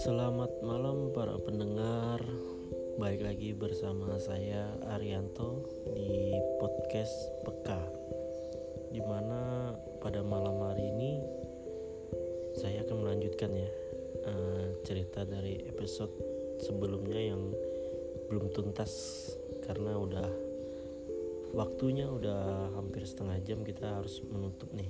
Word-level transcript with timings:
Selamat 0.00 0.48
malam 0.64 1.12
para 1.12 1.36
pendengar. 1.44 2.24
Baik 2.96 3.28
lagi 3.28 3.52
bersama 3.52 4.16
saya 4.16 4.72
Arianto 4.96 5.68
di 5.92 6.32
podcast 6.56 7.12
Peka. 7.44 7.76
Di 8.88 9.04
mana 9.04 9.76
pada 10.00 10.24
malam 10.24 10.64
hari 10.64 10.96
ini 10.96 11.20
Saya 12.56 12.88
akan 12.88 13.04
melanjutkan 13.04 13.52
ya 13.52 13.68
eh, 14.32 14.80
Cerita 14.80 15.28
dari 15.28 15.60
episode 15.68 16.16
sebelumnya 16.64 17.36
yang 17.36 17.52
belum 18.32 18.48
tuntas 18.56 19.28
Karena 19.60 19.92
udah 19.92 20.47
waktunya 21.58 22.06
udah 22.06 22.70
hampir 22.78 23.02
setengah 23.02 23.42
jam 23.42 23.66
kita 23.66 23.98
harus 23.98 24.22
menutup 24.30 24.70
nih 24.70 24.86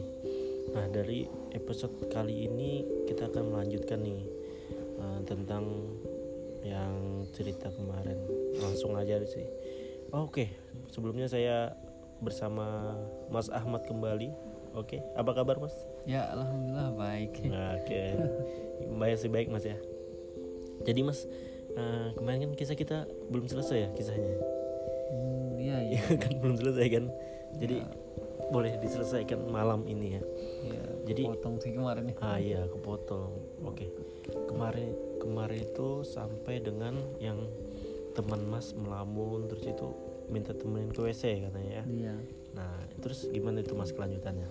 Nah 0.72 0.86
dari 0.92 1.24
episode 1.56 1.96
kali 2.12 2.48
ini 2.48 2.84
kita 3.08 3.32
akan 3.32 3.56
melanjutkan 3.56 4.04
nih 4.04 4.22
uh, 5.00 5.20
tentang 5.24 5.64
yang 6.60 7.24
cerita 7.32 7.72
kemarin 7.72 8.18
langsung 8.60 8.98
aja 8.98 9.22
sih. 9.24 9.46
Oh, 10.12 10.28
Oke 10.28 10.52
sebelumnya 10.92 11.28
saya 11.28 11.72
bersama 12.20 12.96
Mas 13.32 13.48
Ahmad 13.48 13.88
kembali. 13.88 14.28
Oke 14.76 15.00
apa 15.16 15.32
kabar 15.32 15.56
Mas? 15.56 15.72
Ya 16.04 16.28
alhamdulillah 16.28 16.92
baik. 16.96 17.32
Nah, 17.48 17.80
Oke 17.80 18.00
baik 19.00 19.16
sih 19.16 19.30
baik 19.32 19.48
Mas 19.48 19.64
ya. 19.64 19.78
Jadi 20.84 21.00
Mas 21.00 21.24
uh, 21.76 22.12
kemarin 22.12 22.48
kan 22.48 22.52
kisah 22.52 22.76
kita 22.76 23.08
belum 23.32 23.48
selesai 23.48 23.88
ya 23.88 23.90
kisahnya. 23.96 24.36
Hmm, 25.08 25.37
kan 26.22 26.32
belum 26.38 26.56
selesai 26.56 26.86
kan. 26.90 27.04
Jadi 27.58 27.76
Ya. 27.80 27.88
boleh 28.48 28.80
diselesaikan 28.80 29.48
malam 29.48 29.84
ini 29.84 30.16
ya. 30.16 30.22
Iya. 30.64 30.82
Jadi- 31.08 31.26
potong 31.28 31.56
sih 31.60 31.72
kemarin 31.72 32.12
ya. 32.12 32.14
Ah 32.20 32.36
iya 32.36 32.60
kepotong. 32.64 33.32
Oke. 33.64 33.88
Kemarin 34.48 34.92
kemarin 35.18 35.60
itu 35.64 36.04
sampai 36.04 36.60
dengan 36.60 36.96
yang 37.18 37.40
teman 38.12 38.44
Mas 38.44 38.74
melamun 38.74 39.46
terus 39.46 39.64
itu 39.64 39.88
minta 40.28 40.52
temenin 40.52 40.92
ke 40.92 41.00
WC 41.00 41.48
katanya 41.48 41.82
ya. 41.82 41.84
Iya. 41.86 42.14
Nah, 42.52 42.74
terus 42.98 43.28
gimana 43.28 43.62
itu 43.62 43.72
Mas 43.72 43.92
kelanjutannya? 43.92 44.48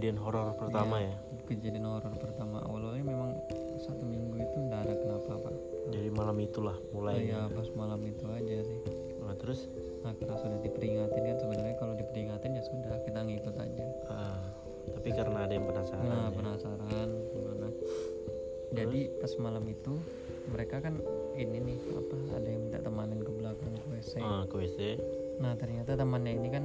Kejadian 0.00 0.16
horor 0.16 0.56
pertama 0.56 0.96
Iya, 0.96 1.12
ya. 1.12 1.16
Kejadian 1.44 1.84
horor 1.84 2.14
pertama 2.16 2.64
awalnya 2.64 3.04
memang 3.04 3.36
satu 3.84 4.00
minggu 4.08 4.32
itu 4.40 4.56
nggak 4.56 4.80
ada 4.88 4.94
kenapa-apa. 4.96 5.50
Jadi 5.92 6.08
malam 6.08 6.40
itulah 6.40 6.72
Oh, 6.72 7.04
mulai. 7.04 7.28
ya 7.28 7.44
pas 7.52 7.68
malam 7.76 8.00
itu 8.08 8.24
aja 8.32 8.64
sih. 8.64 8.80
Nah, 9.20 9.36
terus 9.36 9.68
Nah 10.00 10.16
karena 10.16 10.32
sudah 10.40 10.56
diperingatin 10.64 11.22
kan 11.28 11.36
sebenarnya 11.36 11.76
kalau 11.76 11.92
diperingatin 11.92 12.56
ya 12.56 12.64
sudah 12.64 12.96
kita 13.04 13.20
ngikut 13.20 13.52
aja. 13.52 13.84
ah, 14.08 14.40
tapi 14.96 15.08
karena 15.12 15.38
ada 15.44 15.52
yang 15.52 15.68
penasaran. 15.68 16.08
Nah 16.08 16.24
ya. 16.24 16.32
penasaran 16.32 17.08
gimana? 17.36 17.68
Jadi 18.72 19.00
pas 19.20 19.32
malam 19.36 19.64
itu 19.68 19.92
mereka 20.48 20.80
kan 20.80 20.96
ini 21.36 21.60
nih 21.60 21.78
apa 21.92 22.16
ada 22.40 22.48
yang 22.48 22.60
minta 22.64 22.80
temanin 22.80 23.20
ke 23.20 23.28
belakang 23.36 23.72
ke 23.76 23.86
WC. 23.92 24.12
Ah, 24.24 24.48
ke 24.48 24.54
WC 24.56 24.78
Nah 25.44 25.52
ternyata 25.60 25.92
temannya 25.92 26.40
ini 26.40 26.48
kan 26.48 26.64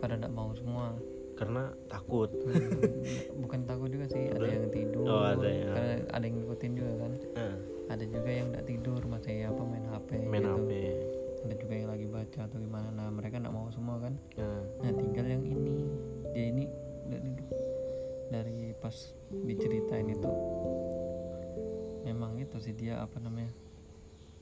pada 0.00 0.16
tidak 0.16 0.32
mau 0.32 0.48
semua. 0.56 0.96
Karena 1.40 1.62
takut. 1.88 2.28
Hmm, 2.36 3.40
Bukan 3.40 3.64
takut 3.64 3.88
juga 3.88 4.04
sih 4.06 4.28
ada 4.28 4.44
yang 4.44 4.68
tidur. 4.68 5.02
Oh, 5.02 5.24
ada 5.24 5.48
yang- 5.48 5.72
Karena 5.72 5.92
ada 6.06 6.20
yang 6.22 6.36
ngikutin 6.38 6.72
juga 6.74 6.92
kan. 6.98 7.12
Ah, 7.34 7.56
Ada 7.88 8.04
juga 8.04 8.30
yang 8.30 8.46
tidak 8.50 8.66
tidur 8.66 9.00
masih 9.04 9.36
apa 9.42 9.62
main 9.64 9.82
HP. 9.82 10.10
main 10.22 10.38
gitu. 10.38 10.52
HP. 10.54 10.70
Ada 11.40 11.54
juga 11.56 11.72
yang 11.74 11.88
lagi 11.88 12.06
baca 12.06 12.40
atau 12.44 12.58
gimana. 12.58 12.88
Nah 12.92 13.08
mereka 13.08 13.34
tidak 13.36 13.50
mau 13.50 13.66
semua 13.66 13.96
kan. 13.98 14.14
Nah, 14.36 14.60
Nah 14.78 14.90
tinggal 14.92 15.26
yang 15.26 15.42
ini 15.42 15.74
dia 16.30 16.44
ini 16.46 16.64
dari, 17.08 17.32
dari 18.28 18.58
pas 18.76 18.94
diceritain 19.32 20.06
itu 20.06 20.30
memang 22.02 22.36
itu 22.36 22.56
sih 22.58 22.72
dia 22.72 22.98
apa 22.98 23.18
namanya 23.18 23.50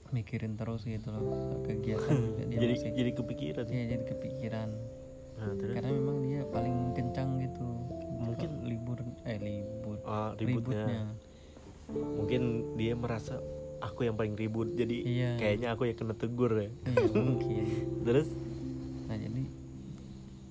mikirin 0.08 0.54
terus 0.54 0.82
gitu 0.82 1.08
loh 1.08 1.20
kegiatan 1.62 2.16
juga 2.16 2.42
dia 2.48 2.58
jadi 2.58 2.74
masih 2.74 2.90
jadi 2.92 3.10
kepikiran. 3.14 3.64
dia 3.66 3.84
jadi 3.88 4.04
kepikiran 4.06 4.68
Nah, 5.38 5.54
terus? 5.54 5.72
karena 5.72 5.90
memang 5.92 6.16
dia 6.20 6.40
paling 6.44 6.76
kencang 6.92 7.38
gitu. 7.38 7.66
Mungkin- 8.18 8.50
Kalau 8.50 8.66
libur 8.66 8.98
eh 9.24 9.38
libur. 9.38 9.96
Ah, 10.02 10.34
ributnya. 10.34 11.14
mungkin 11.88 12.42
dia 12.74 12.92
merasa 12.92 13.40
aku 13.78 14.02
yang 14.02 14.12
paling 14.12 14.34
ribut 14.34 14.74
jadi 14.74 14.96
Iya. 15.00 15.30
kayaknya 15.38 15.68
aku 15.72 15.82
yang 15.84 15.96
kena 15.96 16.12
tegur 16.12 16.52
ya. 16.52 16.68
Iya, 16.84 17.08
mungkin. 17.14 17.64
Terus? 18.06 18.28
Nah 19.06 19.16
jadi 19.16 19.44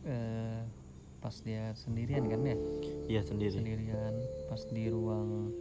eh, 0.03 0.59
pas 1.20 1.36
dia 1.38 1.76
sendirian 1.76 2.26
kan 2.26 2.42
ya? 2.42 2.58
Iya 3.08 3.22
sendiri. 3.22 3.53
Sendirian 3.53 4.14
pas 4.47 4.66
di 4.66 4.88
ruang 4.88 5.53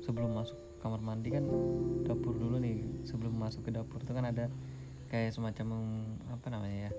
sebelum 0.00 0.30
masuk 0.34 0.54
kamar 0.78 1.00
mandi 1.00 1.32
kan 1.32 1.42
dapur 2.04 2.30
dulu 2.32 2.60
nih. 2.60 2.78
Sebelum 3.02 3.34
masuk 3.34 3.64
ke 3.64 3.70
dapur 3.72 3.98
itu 3.98 4.12
kan 4.12 4.28
ada 4.28 4.46
kayak 5.08 5.32
semacam 5.32 5.66
apa 6.28 6.46
namanya 6.48 6.88
ya 6.88 6.92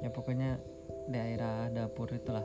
ya 0.00 0.08
pokoknya 0.10 0.58
daerah 1.06 1.68
dapur 1.70 2.08
itulah. 2.10 2.44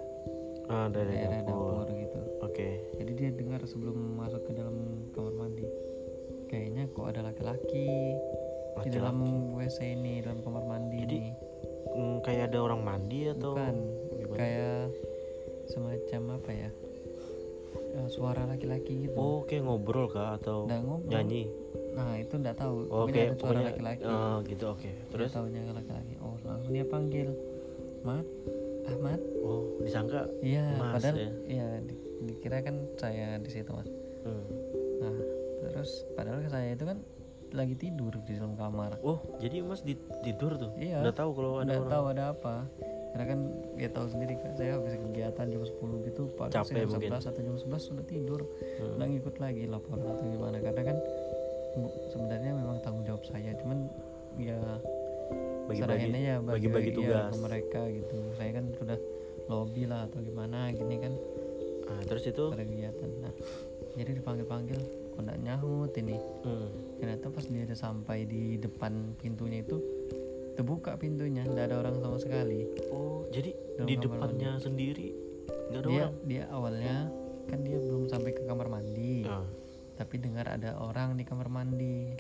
Ah 0.70 0.86
dari 0.92 1.16
daerah 1.18 1.42
dapur. 1.42 1.82
dapur 1.82 1.88
gitu. 1.96 2.20
Oke. 2.44 2.70
Jadi 3.00 3.12
dia 3.18 3.30
dengar 3.34 3.62
sebelum 3.66 3.96
masuk 4.18 4.46
ke 4.46 4.52
dalam 4.54 4.76
kamar 5.16 5.34
mandi. 5.34 5.66
Kayaknya 6.50 6.90
kok 6.94 7.06
ada 7.10 7.22
laki-laki 7.26 7.88
di 8.80 8.90
dalam 8.90 9.18
WC 9.60 9.78
ini 9.98 10.24
dalam 10.24 10.40
kamar 10.40 10.64
mandi 10.66 10.98
Jadi, 11.04 11.18
ini. 11.20 11.32
Hmm, 11.90 12.16
kayak 12.22 12.54
ada 12.54 12.58
orang 12.64 12.82
mandi 12.86 13.28
atau 13.28 13.58
bukan. 13.58 13.76
gimana? 14.16 14.38
kayak 14.38 14.78
semacam 15.68 16.22
apa 16.38 16.52
ya? 16.54 16.70
Eh, 17.90 18.08
suara 18.10 18.46
laki-laki 18.46 19.10
gitu. 19.10 19.18
Oh 19.18 19.42
kayak 19.46 19.66
ngobrol 19.66 20.06
kah 20.08 20.38
atau 20.38 20.70
Nggak 20.70 20.82
ngobrol. 20.86 21.10
nyanyi? 21.10 21.44
Nah 21.98 22.18
itu 22.18 22.34
nggak 22.38 22.58
tahu. 22.58 22.86
oke 22.86 23.10
Pokoknya 23.10 23.26
ada 23.26 23.38
suara 23.42 23.60
laki-laki. 23.66 24.04
ah, 24.06 24.38
gitu 24.46 24.66
oke. 24.70 24.90
Dia 24.90 25.10
terus? 25.10 25.30
tahunya 25.34 25.62
laki-laki. 25.74 26.14
Oh 26.22 26.29
dia 26.70 26.84
panggil, 26.84 27.30
Mat, 28.02 28.26
Ahmad. 28.86 29.20
oh 29.40 29.78
disangka 29.80 30.26
Iya. 30.40 30.66
Padahal 30.78 31.16
ya? 31.18 31.32
iya 31.46 31.68
di- 31.80 32.00
dikira 32.22 32.62
kan 32.62 32.76
saya 32.96 33.38
di 33.38 33.50
situ 33.50 33.70
mas. 33.70 33.90
hmm. 34.24 34.44
Nah 35.00 35.16
terus 35.66 36.06
padahal 36.14 36.42
saya 36.46 36.74
itu 36.74 36.84
kan 36.84 36.98
lagi 37.50 37.74
tidur 37.74 38.14
di 38.24 38.38
dalam 38.38 38.54
kamar. 38.54 39.02
oh 39.02 39.18
jadi 39.38 39.62
mas 39.62 39.82
di- 39.82 39.98
tidur 40.22 40.54
tuh 40.56 40.72
Iya. 40.76 41.02
udah 41.02 41.14
tahu 41.14 41.30
kalau 41.34 41.52
ada 41.60 41.76
orang 41.76 41.90
tahu 41.90 42.06
ada 42.08 42.24
apa. 42.32 42.56
Karena 43.10 43.26
kan 43.26 43.40
dia 43.74 43.90
tahu 43.90 44.06
sendiri 44.06 44.38
kan 44.38 44.54
saya 44.54 44.78
habis 44.78 44.94
kegiatan 44.94 45.46
jam 45.50 45.64
10 45.66 46.06
gitu 46.06 46.30
paling 46.38 46.54
Capek 46.54 46.78
jam 46.78 46.90
mungkin. 46.94 47.10
11 47.10 47.26
atau 47.26 47.42
jam 47.42 47.56
11 47.58 47.82
sudah 47.82 48.06
tidur. 48.06 48.42
Hmm. 48.78 48.94
Nggak 48.96 49.08
ngikut 49.10 49.36
lagi 49.40 49.64
laporan 49.66 50.06
atau 50.06 50.26
gimana 50.26 50.58
karena 50.60 50.82
kan 50.86 50.98
sebenarnya 52.10 52.52
memang 52.54 52.78
tanggung 52.82 53.06
jawab 53.06 53.24
saya 53.24 53.54
cuman 53.58 53.86
ya 54.36 54.58
bagi-bagi 55.70 56.10
aja 56.10 56.36
bagi-bagi 56.42 56.90
iya, 56.90 56.98
tugas. 56.98 57.30
ke 57.30 57.38
mereka 57.46 57.82
gitu. 57.94 58.18
Saya 58.36 58.52
kan 58.58 58.66
sudah 58.74 58.98
lobby 59.46 59.84
lah 59.86 60.10
atau 60.10 60.20
gimana 60.22 60.74
gini 60.74 60.96
kan. 60.98 61.14
Ah, 61.90 62.02
terus 62.06 62.26
itu? 62.26 62.46
Kegiatan. 62.54 63.10
Nah 63.22 63.34
jadi 63.98 64.12
dipanggil 64.22 64.46
panggil 64.46 64.80
kok 65.14 65.22
nggak 65.22 65.40
nyahut 65.44 65.92
ini. 65.98 66.18
Hmm. 66.46 66.70
ternyata 67.00 67.32
pas 67.32 67.46
dia 67.48 67.64
udah 67.64 67.80
sampai 67.80 68.28
di 68.28 68.60
depan 68.60 69.16
pintunya 69.20 69.64
itu 69.64 69.80
terbuka 70.60 71.00
pintunya 71.00 71.48
nggak 71.48 71.72
ada 71.72 71.76
orang 71.80 71.96
sama 72.04 72.18
sekali. 72.20 72.68
Oh 72.92 73.24
jadi 73.32 73.56
Dalam 73.80 73.88
di 73.88 73.96
depannya 73.96 74.52
sendiri 74.60 75.08
nggak 75.72 75.80
ada 75.80 75.88
dia 75.88 76.04
orang? 76.04 76.14
dia 76.28 76.44
awalnya 76.52 76.98
kan 77.50 77.60
dia 77.66 77.78
belum 77.80 78.04
sampai 78.12 78.32
ke 78.36 78.44
kamar 78.46 78.68
mandi. 78.68 79.26
Ah, 79.26 79.48
tapi 79.98 80.16
dengar 80.22 80.48
ada 80.48 80.76
orang 80.80 81.16
di 81.16 81.24
kamar 81.24 81.48
mandi. 81.48 82.14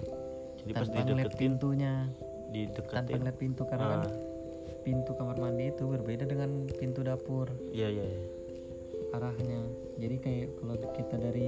Jadi 0.60 0.72
pas 0.76 0.88
tanpa 0.92 1.08
ngeliat 1.08 1.32
dideketin 1.32 1.40
pintunya 1.40 1.94
tanpa 2.50 3.06
dideketin 3.06 3.18
ngeliat 3.22 3.38
pintu 3.38 3.62
karena 3.66 3.86
kan 3.88 4.02
ah, 4.06 4.14
pintu 4.82 5.12
kamar 5.14 5.38
mandi 5.38 5.64
itu 5.70 5.84
berbeda 5.86 6.26
dengan 6.26 6.50
pintu 6.76 7.00
dapur. 7.06 7.48
Iya 7.72 7.88
iya 7.94 8.06
iya. 8.06 8.22
arahnya. 9.10 9.62
Jadi 9.98 10.16
kayak 10.22 10.48
kalau 10.62 10.76
kita 10.94 11.16
dari 11.18 11.48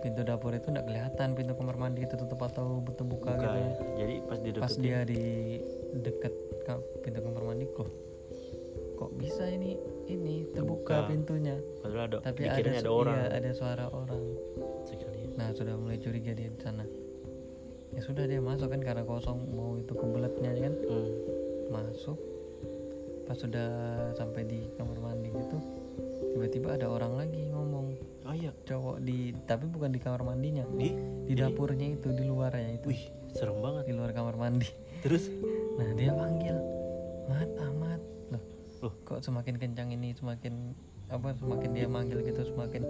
pintu 0.00 0.20
dapur 0.24 0.52
itu 0.52 0.68
nggak 0.68 0.86
kelihatan 0.86 1.28
pintu 1.32 1.52
kamar 1.56 1.76
mandi 1.76 2.04
itu 2.04 2.16
tutup 2.16 2.40
atau 2.42 2.80
terbuka 2.96 3.32
Buka 3.36 3.40
gitu. 3.40 3.58
ya. 3.60 3.68
jadi 4.00 4.14
pas 4.24 4.38
dideketin 4.40 4.64
pas 4.64 4.74
dia 4.76 4.98
di 5.04 5.22
deket 6.00 6.34
ka- 6.64 6.84
pintu 7.04 7.20
kamar 7.20 7.42
mandi 7.44 7.64
kok 7.72 7.88
kok 8.96 9.10
bisa 9.16 9.44
ini 9.48 9.76
ini 10.08 10.44
terbuka 10.52 11.04
Terbuka. 11.04 11.08
pintunya? 11.08 11.56
Padahal 11.80 12.04
ada 12.08 12.16
tapi 12.20 12.40
ada, 12.44 12.60
ada 12.76 12.90
orang. 12.92 13.16
iya, 13.16 13.26
ada 13.40 13.50
suara 13.56 13.84
orang. 13.88 14.22
Sekali 14.84 15.20
nah 15.36 15.48
sudah 15.56 15.72
mulai 15.76 15.96
curiga 15.96 16.32
dia 16.32 16.48
di 16.48 16.60
sana 16.60 16.84
ya 17.94 18.00
sudah 18.02 18.24
dia 18.26 18.40
masuk 18.42 18.70
kan 18.70 18.80
karena 18.82 19.02
kosong 19.06 19.38
mau 19.54 19.76
itu 19.78 19.92
kebeletnya 19.94 20.52
kan. 20.56 20.74
Hmm. 20.86 21.10
masuk. 21.70 22.18
Pas 23.30 23.38
sudah 23.38 23.70
sampai 24.18 24.42
di 24.42 24.66
kamar 24.74 24.98
mandi 24.98 25.30
gitu 25.30 25.58
tiba-tiba 26.34 26.78
ada 26.78 26.86
orang 26.90 27.14
lagi 27.14 27.46
ngomong. 27.50 27.94
Oh 28.26 28.34
iya. 28.34 28.50
Cowok 28.66 29.02
di 29.02 29.34
tapi 29.46 29.70
bukan 29.70 29.94
di 29.94 30.02
kamar 30.02 30.22
mandinya. 30.22 30.66
Di? 30.74 30.94
Di 31.26 31.34
dapurnya 31.38 31.94
itu 31.94 32.10
di 32.10 32.26
luarnya 32.26 32.74
itu. 32.74 32.90
Wih 32.90 33.02
serem 33.34 33.62
banget. 33.62 33.90
Di 33.90 33.94
luar 33.94 34.10
kamar 34.10 34.34
mandi. 34.34 34.66
Terus? 35.06 35.30
Nah 35.78 35.90
dia 35.94 36.10
panggil 36.10 36.58
mat 37.30 37.50
amat 37.70 38.00
loh 38.34 38.42
Loh. 38.82 38.94
kok 39.06 39.22
semakin 39.22 39.54
kencang 39.54 39.94
ini 39.94 40.10
semakin 40.18 40.74
apa 41.14 41.30
semakin 41.38 41.70
dia 41.70 41.86
manggil 41.86 42.26
gitu 42.26 42.42
semakin 42.42 42.82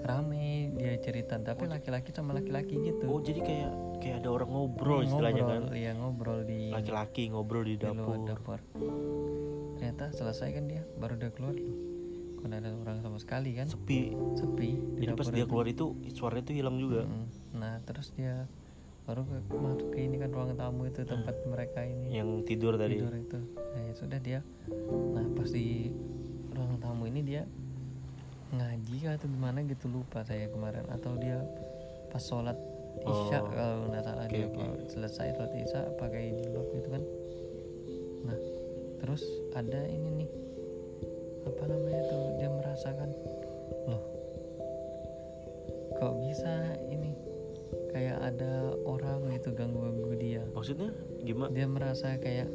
rame 0.00 0.72
dia 0.80 0.96
cerita 1.00 1.36
tapi 1.36 1.68
laki-laki 1.68 2.10
sama 2.14 2.32
laki-laki 2.32 2.76
gitu. 2.80 3.04
Oh 3.06 3.20
jadi 3.20 3.40
kayak 3.44 3.72
kayak 4.00 4.16
ada 4.24 4.28
orang 4.32 4.50
ngobrol 4.50 5.00
istilahnya 5.04 5.44
kan? 5.44 5.60
ngobrol 5.68 5.76
iya 5.76 5.92
ngobrol 5.92 6.40
di 6.48 6.60
laki-laki 6.72 7.28
ngobrol 7.28 7.62
di 7.64 7.74
di 7.76 7.84
luar 7.84 8.18
dapur. 8.24 8.24
dapur. 8.24 8.58
Ternyata 9.76 10.04
selesai 10.16 10.48
kan 10.56 10.64
dia 10.68 10.82
baru 10.96 11.14
dia 11.20 11.30
keluar. 11.32 11.56
Kok 12.40 12.44
nggak 12.48 12.60
ada 12.64 12.70
orang 12.72 12.98
sama 13.04 13.18
sekali 13.20 13.50
kan? 13.60 13.68
Sepi. 13.68 14.16
Sepi 14.36 14.70
di 14.96 15.04
jadi 15.04 15.12
pas 15.12 15.28
dapur 15.28 15.36
dia 15.36 15.44
itu. 15.44 15.50
keluar 15.52 15.66
itu 15.68 15.86
suaranya 16.16 16.44
itu 16.48 16.52
hilang 16.56 16.76
juga. 16.80 17.04
Mm. 17.04 17.26
nah 17.60 17.74
terus 17.84 18.16
dia 18.16 18.48
baru 19.04 19.26
ke, 19.26 19.36
masuk 19.58 19.88
ke 19.90 19.98
ini 20.06 20.22
kan 20.22 20.30
ruang 20.30 20.54
tamu 20.56 20.86
itu 20.88 21.04
tempat 21.04 21.36
mereka 21.44 21.84
ini. 21.84 22.16
Yang 22.16 22.48
tidur 22.48 22.80
tadi. 22.80 22.96
Tidur 23.00 23.16
itu. 23.16 23.38
Nah 23.76 23.80
ya 23.84 23.92
sudah 23.92 24.18
dia 24.22 24.40
nah 25.12 25.26
pas 25.36 25.50
di 25.52 25.92
ruang 26.56 26.80
tamu 26.80 27.04
ini 27.08 27.20
dia 27.20 27.42
ngaji 28.50 28.96
atau 29.06 29.26
gimana 29.30 29.62
gitu 29.66 29.86
lupa 29.90 30.22
saya 30.26 30.50
kemarin. 30.50 30.86
Atau 30.90 31.16
dia 31.18 31.38
pas 32.10 32.22
sholat 32.22 32.58
isya 33.06 33.38
Oh, 33.40 33.50
kalau 33.54 33.86
nggak 33.88 34.02
salah 34.02 34.26
oke, 34.26 34.34
dia 34.34 34.46
kalau 34.50 34.74
selesai 34.90 35.28
sholat 35.38 35.52
isya 35.54 35.80
pakai 35.96 36.34
jilbab 36.34 36.66
gitu 36.74 36.88
kan. 36.90 37.02
Nah 38.26 38.38
terus 39.00 39.22
ada 39.56 39.80
ini 39.88 40.24
nih 40.24 40.30
apa 41.48 41.62
namanya 41.64 42.02
tuh 42.12 42.22
dia 42.36 42.48
merasakan 42.52 43.10
loh 43.88 44.04
kok 45.96 46.16
bisa 46.20 46.76
ini 46.88 47.16
kayak 47.92 48.18
ada 48.20 48.72
orang 48.88 49.28
gitu 49.36 49.52
ganggu-ganggu 49.52 50.12
dia? 50.16 50.42
Maksudnya 50.56 50.90
gimana? 51.24 51.50
Dia 51.52 51.66
merasa 51.68 52.16
kayak 52.16 52.48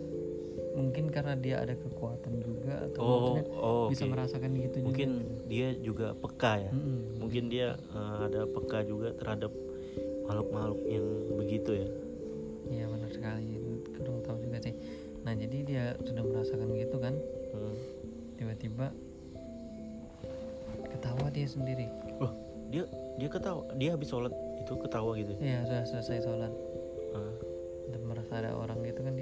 mungkin 0.75 1.07
karena 1.07 1.33
dia 1.39 1.63
ada 1.63 1.73
kekuatan 1.73 2.43
juga 2.43 2.83
atau 2.91 3.01
oh 3.01 3.35
oh 3.55 3.85
bisa 3.87 4.03
oke. 4.03 4.11
merasakan 4.11 4.51
gitu 4.59 4.83
mungkin 4.83 5.09
juga 5.23 5.47
dia 5.47 5.67
juga 5.79 6.07
peka 6.13 6.53
ya. 6.67 6.71
Mm-mm. 6.75 6.99
mungkin 7.23 7.43
dia 7.47 7.79
eh, 7.79 8.17
ada 8.27 8.43
peka 8.43 8.83
juga 8.83 9.15
terhadap 9.15 9.51
makhluk-makhluk 10.25 10.81
yang 10.89 11.05
begitu 11.37 11.71
ya. 11.85 11.87
Iya 12.65 12.85
benar 12.89 13.09
sekali. 13.13 13.45
Kurang 13.93 14.25
tahu 14.25 14.37
juga 14.41 14.57
sih. 14.65 14.73
Nah 15.21 15.33
jadi 15.37 15.57
dia 15.61 15.83
sudah 16.01 16.23
merasakan 16.25 16.69
gitu 16.75 16.97
kan? 16.97 17.15
Hmm. 17.55 17.77
tiba-tiba 18.35 18.91
ketawa 20.91 21.31
dia 21.31 21.47
sendiri. 21.47 21.87
Loh, 22.19 22.35
dia 22.67 22.83
dia 23.15 23.29
ketawa. 23.31 23.63
Dia 23.79 23.95
habis 23.95 24.11
sholat 24.11 24.33
itu 24.59 24.73
ketawa 24.75 25.15
gitu 25.15 25.31
ya? 25.37 25.39
iya 25.39 25.57
sudah 25.63 25.83
selesai 25.87 26.19
sholat. 26.25 26.51
Ah, 27.15 27.35
dan 27.95 28.01
merasa 28.03 28.33
ada 28.43 28.51
orang 28.59 28.83
gitu 28.83 28.99
kan 29.07 29.14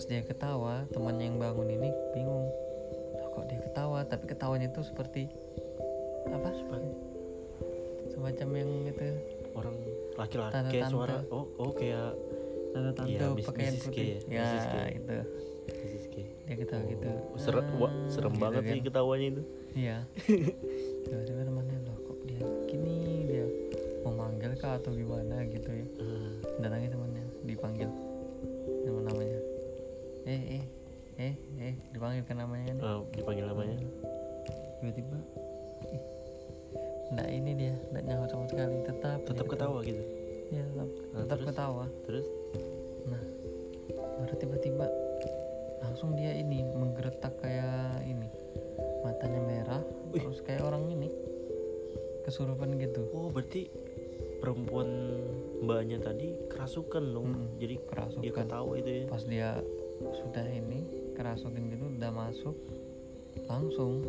pas 0.00 0.08
dia 0.08 0.24
ketawa 0.24 0.88
temannya 0.96 1.28
yang 1.28 1.36
bangun 1.36 1.76
ini 1.76 1.92
bingung. 2.16 2.48
Kok 3.36 3.44
dia 3.52 3.60
ketawa? 3.60 4.00
Tapi 4.08 4.32
ketawanya 4.32 4.72
itu 4.72 4.80
seperti 4.80 5.28
apa? 6.24 6.56
Seperti- 6.56 6.96
semacam 8.08 8.48
yang 8.56 8.70
itu. 8.88 9.08
orang 9.52 9.76
laki-laki 10.16 10.56
tante. 10.56 10.80
suara 10.88 11.20
oh 11.28 11.44
oh 11.60 11.70
kayak 11.76 12.16
tanda 12.72 12.96
tante 12.96 13.12
Iya, 13.12 13.28
Miss- 13.36 13.44
pakaian 13.44 13.74
putih. 13.76 14.08
ya, 14.24 14.40
ya, 14.40 14.84
itu. 14.88 15.12
Dia 16.48 16.54
ketawa 16.56 16.82
gitu. 16.88 17.04
Oh, 17.12 17.36
serem 17.36 17.66
wah, 17.76 17.92
serem 18.08 18.32
gitu 18.32 18.40
banget 18.40 18.62
kan. 18.64 18.72
sih 18.72 18.80
ketawanya 18.80 19.26
itu. 19.36 19.42
Iya. 19.76 19.96
Tiba-tiba 21.04 21.40
temannya 21.44 21.76
loh 21.84 21.96
kok 22.08 22.18
dia 22.24 22.40
gini? 22.64 22.96
Dia 23.28 23.44
mau 24.00 24.16
manggil 24.16 24.56
kah 24.56 24.80
atau 24.80 24.96
gimana? 24.96 25.44
Gitu 25.44 25.68
ya. 25.68 25.84
Ah, 26.00 26.32
datangi 26.64 26.88
temannya 26.88 27.24
dipanggil 27.44 27.92
eh 30.28 30.42
eh 30.60 30.64
eh 31.20 31.34
eh 31.60 31.74
dipanggil 31.92 32.24
ke 32.24 32.34
namanya 32.34 32.72
nih. 32.72 32.82
ah, 32.82 33.00
dipanggil 33.12 33.44
namanya. 33.46 33.76
Tiba-tiba 34.80 35.18
nggak 37.10 37.28
ini 37.28 37.50
dia 37.58 37.74
nggak 37.90 38.04
nyawa 38.06 38.24
sama 38.30 38.46
sekali 38.46 38.76
tetap 38.86 39.18
tetap 39.26 39.44
aja 39.44 39.52
ketawa 39.52 39.78
gitu? 39.82 40.02
Ya 40.50 40.62
tetap, 40.66 40.88
Nah, 41.10 41.18
tetap 41.26 41.38
terus? 41.38 41.48
ketawa. 41.50 41.84
Terus? 42.06 42.26
Nah 43.10 43.22
baru 44.20 44.34
tiba-tiba 44.36 44.86
langsung 45.80 46.14
dia 46.14 46.32
ini 46.36 46.62
menggeretak 46.62 47.34
kayak 47.40 48.04
ini 48.04 48.28
matanya 49.02 49.40
merah 49.42 49.82
Wih. 50.12 50.22
terus 50.22 50.38
kayak 50.44 50.62
orang 50.62 50.86
ini 50.92 51.08
kesurupan 52.22 52.76
gitu. 52.78 53.08
Oh 53.10 53.32
berarti 53.32 53.66
perempuan 54.38 54.88
mbaknya 55.60 55.98
tadi 56.00 56.32
kerasukan 56.48 57.04
dong. 57.10 57.26
Mm-mm, 57.32 57.58
jadi 57.58 57.74
dia 57.76 57.88
kerasukan. 57.90 58.32
ketawa 58.32 58.72
itu 58.78 58.90
ya? 58.90 59.04
Pas 59.08 59.22
dia 59.26 59.50
sudah 60.10 60.46
ini 60.46 60.80
kerasukan 61.12 61.62
gitu 61.68 61.84
udah 61.90 62.10
masuk 62.10 62.56
langsung. 63.46 64.04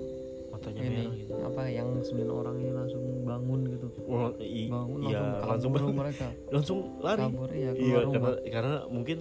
Matanya 0.52 0.84
ini 0.84 0.96
merah 1.00 1.16
gitu. 1.16 1.32
apa 1.48 1.62
yang 1.66 1.90
sembilan 2.04 2.28
orang 2.30 2.56
ini 2.60 2.72
langsung 2.72 3.04
bangun 3.24 3.60
gitu. 3.72 3.88
Oh, 4.04 4.36
i- 4.36 4.68
bangun 4.68 5.00
iya 5.08 5.20
langsung 5.40 5.72
langsung 5.72 5.96
mereka. 5.96 6.28
Langsung 6.56 6.78
lari. 7.00 7.24
Kabur 7.24 7.50
iya 7.52 7.72
iya 7.72 7.98
rumah. 8.04 8.12
karena 8.12 8.32
karena 8.52 8.76
mungkin 8.92 9.18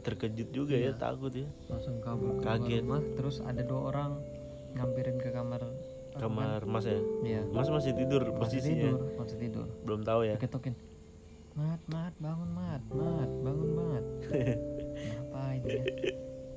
terkejut 0.00 0.48
juga 0.50 0.72
ya 0.72 0.88
Iya. 0.88 0.92
takut 0.96 1.32
ya. 1.32 1.44
Langsung 1.68 2.00
kabur 2.00 2.40
Kaget. 2.40 2.80
rumah 2.80 3.04
terus 3.12 3.40
ada 3.40 3.60
dua 3.60 3.92
orang 3.92 4.10
nyamperin 4.72 5.20
ke 5.20 5.28
kamar 5.30 5.68
kamar 6.16 6.64
mas 6.64 6.88
ya? 6.88 6.96
Kan? 6.96 7.04
iya. 7.22 7.42
Mas 7.52 7.68
masih 7.68 7.92
tidur 7.92 8.22
masih 8.24 8.38
posisinya. 8.58 8.88
tidur 8.88 9.00
masih 9.20 9.36
tidur. 9.36 9.66
Belum 9.84 10.00
tahu 10.00 10.20
ya? 10.24 10.34
Diketokin 10.40 10.74
mat 11.54 11.78
mat 11.86 12.10
bangun 12.18 12.50
mat 12.50 12.82
mat 12.88 13.30
bangun 13.38 13.70
mat 13.76 14.04
kenapa 15.44 15.60
ini 15.60 15.68
ya. 15.68 15.84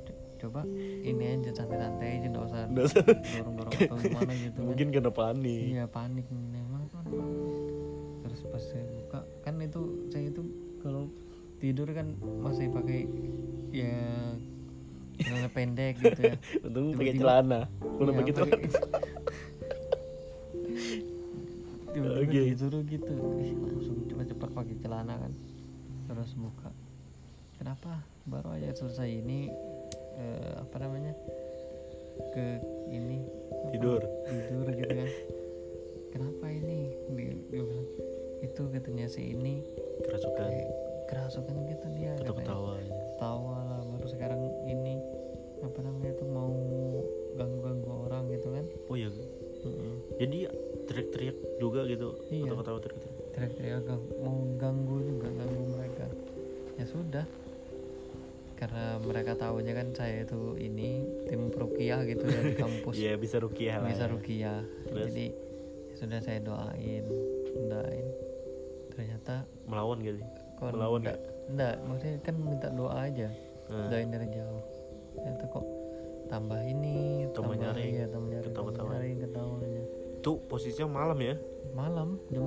Co- 0.07 0.21
coba 0.37 0.61
ini 1.03 1.23
aja 1.27 1.49
santai-santai 1.53 2.09
aja 2.21 2.27
nggak 2.29 2.45
usah 2.45 2.61
dorong-dorong 2.71 3.73
atau 3.73 3.97
gimana 3.99 4.33
gitu 4.33 4.57
kan. 4.57 4.65
Mungkin 4.65 4.87
kena 4.91 5.11
panik. 5.11 5.61
Iya 5.67 5.85
panik 5.89 6.25
mat. 6.31 6.87
terus 8.23 8.41
pas 8.51 8.63
saya 8.63 8.85
buka 8.85 9.19
kan 9.41 9.55
itu 9.59 9.81
saya 10.11 10.25
itu 10.29 10.41
kalau 10.83 11.07
tidur 11.57 11.87
kan 11.89 12.13
masih 12.43 12.69
pakai 12.69 13.07
ya 13.73 13.97
celana 15.17 15.49
pendek 15.49 15.97
gitu 15.97 16.21
ya. 16.21 16.35
Untung 16.67 16.93
pakai 16.93 17.15
celana 17.17 17.59
pakai 17.97 18.13
pakai- 18.13 18.35
celana. 18.35 18.57
Tiba-tiba 21.97 22.29
Oke. 22.29 22.41
disuruh 22.53 22.85
gitu. 22.85 23.09
Langsung 23.57 24.05
cepat-cepat 24.05 24.49
pakai 24.53 24.75
celana 24.77 25.17
kan. 25.17 25.33
Terus 26.05 26.37
buka. 26.37 26.69
Kenapa 27.57 28.05
baru 28.27 28.59
aja 28.59 28.75
selesai 28.75 29.07
ini 29.07 29.47
eh, 30.19 30.53
apa 30.59 30.75
namanya 30.83 31.15
ke 32.35 32.59
ini 32.91 33.23
apa, 33.23 33.67
tidur. 33.71 34.01
Tidur 34.27 34.67
gitu 34.75 34.93
kan. 34.93 35.09
Kenapa 36.11 36.45
ini? 36.49 36.91
Dia, 37.13 37.33
dia 37.51 37.61
bilang 37.63 37.87
itu 38.41 38.61
katanya 38.73 39.05
si 39.07 39.33
ini. 39.33 39.63
Kerasukan. 40.03 40.47
Kayak 40.49 40.69
kerasukan 41.07 41.55
gitu 41.71 41.85
dia 41.95 42.11
atau 42.19 42.33
ketawa. 42.35 42.73
Tawa 43.17 43.57
lah 43.63 43.81
baru 43.95 44.07
sekarang 44.11 44.41
ini 44.67 44.99
apa 45.63 45.79
namanya 45.81 46.13
tuh 46.19 46.27
mau 46.29 46.51
ganggu-ganggu 47.37 47.89
orang 48.11 48.23
gitu 48.33 48.47
kan. 48.53 48.65
Oh 48.91 48.95
iya. 48.97 49.09
Mm-mm. 49.57 50.21
jadi 50.21 50.47
teriak-teriak 50.85 51.37
juga 51.57 51.81
gitu 51.89 52.13
Iya. 52.29 52.45
atau 52.45 52.55
ketawa 52.61 52.79
teriak-teriak 52.79 53.17
teriak-teriak 53.35 53.83
mau 54.21 54.37
ganggu 54.55 54.97
juga 55.01 55.27
ganggu 55.33 55.63
mereka. 55.75 56.05
Ya 56.77 56.85
sudah 56.85 57.25
karena 58.57 58.97
mereka 58.99 59.37
tahunya 59.37 59.71
kan 59.71 59.87
saya 59.93 60.25
itu 60.25 60.57
ini 60.57 60.89
tim 61.29 61.47
perukiah 61.47 62.01
gitu 62.03 62.25
ya 62.25 62.41
di 62.43 62.55
kampus. 62.55 62.93
Iya 63.05 63.13
bisa 63.15 63.37
rukiah 63.37 63.77
lah 63.77 63.89
bisa 63.89 64.05
ya. 64.05 64.11
rukiah. 64.11 64.59
Terus? 64.83 65.05
jadi 65.07 65.25
ya 65.29 65.93
sudah 65.95 66.19
saya 66.19 66.39
doain 66.41 67.05
doain 67.63 68.07
ternyata 68.91 69.33
melawan 69.65 69.97
gitu? 69.99 70.21
kok 70.57 70.73
Melawan 70.73 71.01
enggak, 71.01 71.19
enggak 71.47 71.75
maksudnya 71.85 72.17
kan 72.21 72.35
minta 72.35 72.67
doa 72.71 72.93
aja. 72.99 73.29
Nah, 73.67 73.87
doain 73.89 74.09
dari 74.09 74.27
jauh. 74.29 74.61
Ternyata 75.13 75.43
kok 75.47 75.65
tambah 76.27 76.61
ini 76.61 77.25
Tambah 77.31 77.55
nyaring. 77.55 77.93
ya 77.93 78.05
tambah 78.09 78.29
nyaring 78.29 78.45
Ketawa-ketawa. 78.49 78.77
tambah 78.77 78.95
nyaring 78.97 79.17
ketawanya. 79.21 79.83
Itu 80.17 80.31
posisinya 80.45 80.87
malam 80.91 81.17
ya? 81.21 81.35
Malam 81.71 82.09
jam 82.29 82.45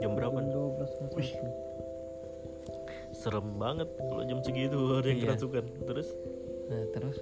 jam 0.00 0.10
berapa? 0.16 0.38
jam 0.40 0.48
12 0.80 1.16
Wih. 1.16 1.30
Serem 3.26 3.58
banget 3.58 3.90
kalau 3.98 4.22
jam 4.22 4.38
segitu 4.40 4.78
ada 4.94 5.08
yang 5.10 5.18
Iya. 5.18 5.26
kerasukan. 5.26 5.64
Terus? 5.82 6.08
Nah 6.70 6.82
terus? 6.94 7.18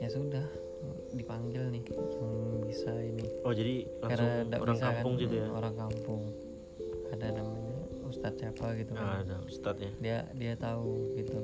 Ya 0.00 0.08
sudah 0.08 0.46
dipanggil 1.10 1.68
nih 1.68 1.84
yang 1.84 2.32
bisa 2.64 2.92
ini. 2.96 3.26
Oh 3.44 3.52
jadi 3.52 3.84
langsung 4.00 4.24
karena 4.24 4.56
orang 4.56 4.76
bisa 4.76 4.86
kampung 4.88 5.12
kan, 5.12 5.22
gitu 5.22 5.34
ya? 5.36 5.46
Orang 5.50 5.74
kampung. 5.76 6.22
Ada 7.08 7.26
namanya 7.34 7.76
Ustadz 8.04 8.40
siapa 8.40 8.66
gitu 8.74 8.92
nah, 8.92 9.00
kan? 9.04 9.20
Ada 9.20 9.36
ustadz 9.44 9.84
ya? 9.84 9.90
Dia 10.00 10.18
dia 10.32 10.52
tahu 10.56 11.12
gitu. 11.12 11.36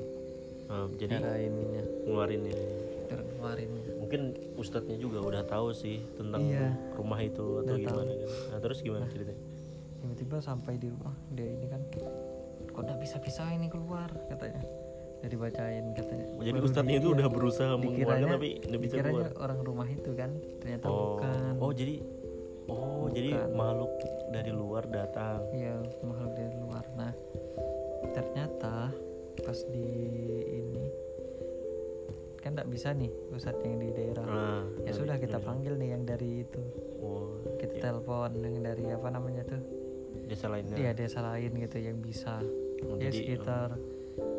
Ah, 0.65 0.89
jadi 0.97 1.21
cara 1.21 1.37
ininya. 1.37 1.83
ngeluarin 2.03 2.41
ya 2.41 2.57
cara 3.05 3.21
ngeluarinnya. 3.21 3.83
Mungkin 4.01 4.21
ustadznya 4.57 4.97
juga 4.97 5.21
udah 5.21 5.45
tahu 5.45 5.69
sih 5.69 6.01
tentang 6.15 6.41
Iya. 6.41 6.73
rumah 6.97 7.21
itu 7.21 7.61
atau 7.61 7.69
Udah 7.69 7.77
tahu. 7.77 7.85
gimana 7.85 8.11
kan 8.11 8.29
nah 8.49 8.59
terus 8.59 8.77
gimana 8.81 9.05
ceritanya? 9.05 9.41
tiba-tiba 10.01 10.37
sampai 10.39 10.73
di 10.77 10.87
rumah 10.89 11.13
dia 11.31 11.49
ini 11.49 11.65
kan 11.65 11.81
kok 12.75 12.83
udah 12.83 12.97
bisa 12.99 13.15
bisa 13.23 13.47
ini 13.55 13.71
keluar 13.71 14.11
katanya. 14.27 14.59
Jadi 15.23 15.35
bacain 15.39 15.85
katanya. 15.95 16.25
Oh, 16.35 16.43
jadi 16.43 16.57
Baru 16.59 16.67
ustadznya 16.67 16.97
itu 16.99 17.09
udah 17.15 17.27
berusaha 17.31 17.73
mengeluarkan 17.79 18.29
tapi 18.35 18.49
nggak 18.61 18.81
bisa 18.83 18.95
keluar. 18.99 19.31
orang 19.39 19.59
rumah 19.63 19.87
itu 19.87 20.11
kan 20.11 20.31
ternyata 20.59 20.85
oh. 20.91 21.15
bukan. 21.15 21.53
Oh 21.63 21.71
jadi 21.71 21.95
oh 22.67 23.07
jadi 23.09 23.31
Bukan. 23.31 23.49
makhluk 23.55 23.93
dari 24.35 24.51
luar 24.51 24.83
datang. 24.91 25.39
Iya 25.55 25.75
makhluk 26.03 26.33
dari 26.35 26.55
luar. 26.59 26.83
Nah 26.99 27.13
ternyata 28.11 28.91
pas 29.39 29.59
di 29.71 29.89
ini 30.45 30.85
kan 32.43 32.53
nggak 32.53 32.69
bisa 32.69 32.93
nih 32.93 33.09
ustadz 33.33 33.63
yang 33.65 33.81
di 33.81 33.89
daerah. 33.95 34.27
Nah 34.27 34.61
ya 34.83 34.91
sudah 34.93 35.15
kita 35.17 35.39
bisa. 35.41 35.47
panggil 35.47 35.73
nih 35.79 35.89
yang 35.95 36.03
dari 36.03 36.43
itu. 36.43 36.61
Oh 37.01 37.39
kita 37.57 37.79
iya. 37.79 37.83
telepon 37.87 38.29
yang 38.35 38.61
dari 38.61 38.85
apa 38.91 39.07
namanya 39.09 39.41
tuh? 39.47 39.63
Desa 40.29 40.53
lainnya. 40.53 40.77
Iya 40.77 40.91
desa 40.93 41.25
lain 41.25 41.49
gitu 41.55 41.77
yang 41.81 41.97
bisa 41.97 42.45
Oh, 42.81 42.95
ya 42.95 43.07
jadi, 43.07 43.15
sekitar 43.15 43.69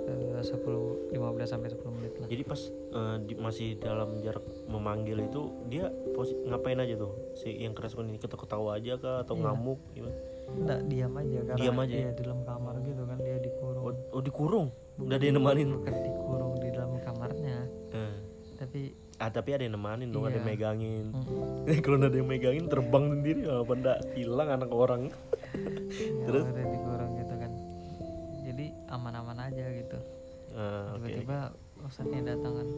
eh, 0.07 0.41
10 0.41 1.11
15 1.11 1.17
sampai 1.47 1.69
10 1.69 1.83
menit 1.91 2.13
lah 2.15 2.27
Jadi 2.27 2.43
pas 2.43 2.61
eh, 2.69 3.17
di- 3.23 3.37
masih 3.37 3.69
dalam 3.77 4.21
jarak 4.21 4.41
memanggil 4.67 5.19
itu 5.21 5.41
dia 5.67 5.87
posi- 6.13 6.37
ngapain 6.43 6.77
aja 6.77 6.95
tuh 6.97 7.13
si 7.35 7.53
yang 7.55 7.73
kerasukan 7.73 8.07
ini 8.07 8.17
ketawa-ketawa 8.17 8.77
aja 8.77 8.97
kah 8.97 9.17
atau 9.21 9.35
Iya. 9.35 9.43
ngamuk 9.47 9.81
gimana? 9.93 10.17
enggak 10.47 10.81
diam 10.87 11.13
aja 11.13 11.39
karena 11.43 11.59
Diam 11.59 11.77
aja 11.77 11.91
dia 11.91 12.01
ya? 12.01 12.11
di 12.13 12.23
dalam 12.23 12.41
kamar 12.41 12.75
gitu 12.81 13.03
kan 13.03 13.19
dia 13.19 13.37
dikurung 13.37 13.83
Oh, 13.83 13.93
oh 14.13 14.23
dikurung, 14.23 14.67
nggak 14.97 15.17
ada 15.17 15.25
yang 15.25 15.37
nemanin. 15.37 15.69
bukan 15.75 15.95
dikurung 16.01 16.53
di 16.57 16.69
dalam 16.71 16.93
kamarnya 16.99 17.59
Eh, 17.91 18.15
tapi 18.55 18.81
ah 19.17 19.29
tapi 19.29 19.49
ada 19.51 19.63
yang 19.63 19.75
nemanin 19.75 20.09
dong, 20.09 20.23
ada 20.23 20.37
yang 20.37 20.45
Iya. 20.45 20.53
megangin. 20.53 21.07
mm, 21.11 21.81
Kalau 21.83 21.97
ada 21.99 22.15
yang 22.15 22.25
megangin 22.27 22.67
terbang 22.67 23.05
sendiri 23.11 23.41
apa 23.45 23.73
ndak 23.75 23.99
hilang 24.15 24.49
anak 24.53 24.71
orang. 24.71 25.03
ya 25.03 26.25
Terus? 26.25 26.45
udah 26.47 26.67
tiba-tiba 31.87 32.03
ustadznya 32.03 32.23
datang 32.29 32.53
kan 32.57 32.69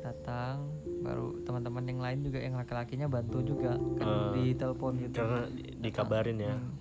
datang 0.00 0.56
baru 1.00 1.26
teman-teman 1.42 1.84
yang 1.84 2.00
lain 2.00 2.18
juga 2.22 2.38
yang 2.40 2.54
laki-lakinya 2.54 3.06
bantu 3.06 3.38
juga 3.42 3.76
kan 3.94 4.06
Ah. 4.06 4.32
di 4.32 4.52
telepon 4.54 4.92
gitu 4.98 5.16
Karena 5.18 5.40
di- 5.46 5.76
dikabarin 5.78 6.38
ya. 6.38 6.54
Hmm. 6.54 6.72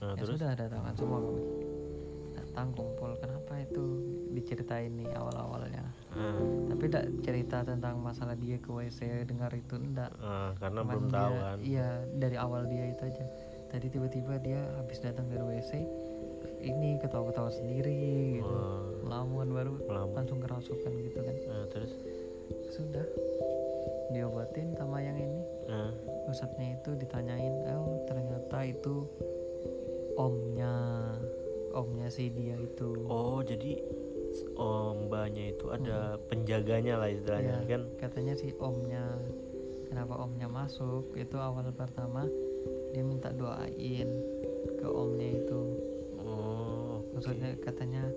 Nah, 0.00 0.08
ya 0.08 0.18
terus 0.18 0.34
sudah 0.34 0.52
datang 0.52 0.80
kan 0.80 0.94
semua 0.96 1.18
kami 1.20 1.42
datang 2.32 2.68
kumpul 2.72 3.10
kenapa 3.14 3.52
itu 3.60 3.84
diceritain 4.30 4.90
nih 4.96 5.12
awal-awalnya 5.12 5.84
ah, 6.10 6.40
tapi 6.66 6.82
tidak 6.84 7.04
cerita 7.20 7.58
tentang 7.62 8.00
masalah 8.00 8.34
dia 8.34 8.56
ke 8.56 8.66
WC 8.68 8.98
dengar 9.24 9.52
itu 9.52 9.76
enggak 9.76 10.10
ah, 10.18 10.50
karena 10.56 10.80
Cuman 10.80 10.90
belum 10.90 11.04
dia- 11.04 11.14
tahu 11.14 11.34
kan. 11.36 11.58
iya 11.60 11.88
dari 12.10 12.34
awal 12.34 12.64
dia 12.64 12.84
itu 12.88 13.02
aja 13.04 13.24
tadi 13.68 13.86
tiba-tiba 13.86 14.34
dia 14.40 14.58
habis 14.74 14.98
datang 14.98 15.28
dari 15.28 15.44
WC 15.44 15.70
ini 16.60 17.00
ketawa-ketawa 17.00 17.50
sendiri 17.50 18.38
gitu. 18.38 18.54
Melamun 19.04 19.48
baru 19.50 19.72
Melamun. 19.84 20.14
langsung 20.14 20.38
kerasukan 20.38 20.92
gitu 21.02 21.18
kan. 21.24 21.36
Nah, 21.48 21.66
terus? 21.72 21.92
Sudah. 22.70 23.06
Diobatin 24.10 24.74
sama 24.74 24.98
yang 25.02 25.18
ini. 25.18 25.40
Nah, 25.70 25.94
pusatnya 26.26 26.74
itu 26.78 26.98
ditanyain 26.98 27.54
oh 27.70 28.02
ternyata 28.10 28.58
itu 28.66 29.06
omnya 30.18 30.74
omnya 31.70 32.10
si 32.10 32.26
dia 32.34 32.58
itu. 32.58 33.06
Oh 33.06 33.38
jadi 33.42 33.78
mbaknya 35.06 35.54
itu 35.54 35.66
ada 35.74 36.14
penjaganya 36.30 37.02
lah 37.02 37.10
istilahnya 37.10 37.66
Iya, 37.66 37.70
kan. 37.70 37.82
katanya 37.98 38.34
si 38.38 38.54
omnya 38.58 39.18
kenapa 39.90 40.22
omnya 40.22 40.46
masuk? 40.46 41.14
Itu 41.18 41.38
awal 41.38 41.70
pertama 41.74 42.26
dia 42.94 43.02
minta 43.06 43.30
doain 43.30 44.10
ke 44.78 44.86
omnya 44.86 45.28
itu. 45.38 45.62
Maksudnya 47.20 47.52
katanya 47.60 48.08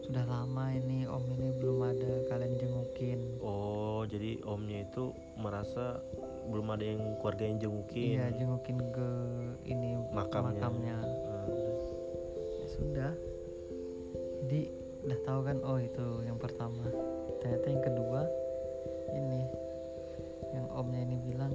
sudah 0.00 0.24
lama 0.24 0.72
ini 0.72 1.04
om 1.04 1.20
ini 1.28 1.52
belum 1.60 1.92
ada 1.92 2.24
kalian 2.32 2.56
jengukin. 2.56 3.20
Oh, 3.44 4.08
jadi 4.08 4.40
omnya 4.48 4.88
itu 4.88 5.12
merasa 5.36 6.00
belum 6.48 6.72
ada 6.72 6.80
yang 6.80 7.20
keluarga 7.20 7.44
yang 7.44 7.60
jengukin. 7.60 8.16
Iya 8.16 8.32
jengukin 8.32 8.80
ke 8.96 9.08
ini 9.68 10.00
makamnya. 10.08 10.56
makamnya. 10.56 10.96
Terus? 11.04 11.84
ya 12.40 12.66
sudah. 12.80 13.12
Jadi 14.40 14.60
udah 15.04 15.18
tahu 15.28 15.40
kan? 15.44 15.56
Oh 15.60 15.76
itu 15.76 16.06
yang 16.24 16.40
pertama. 16.40 16.88
Ternyata 17.44 17.66
yang 17.68 17.84
kedua 17.84 18.20
ini 19.12 19.42
yang 20.56 20.64
omnya 20.72 21.04
ini 21.04 21.20
bilang 21.28 21.52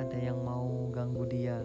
ada 0.00 0.16
yang 0.16 0.40
mau 0.40 0.88
ganggu 0.88 1.28
dia 1.28 1.60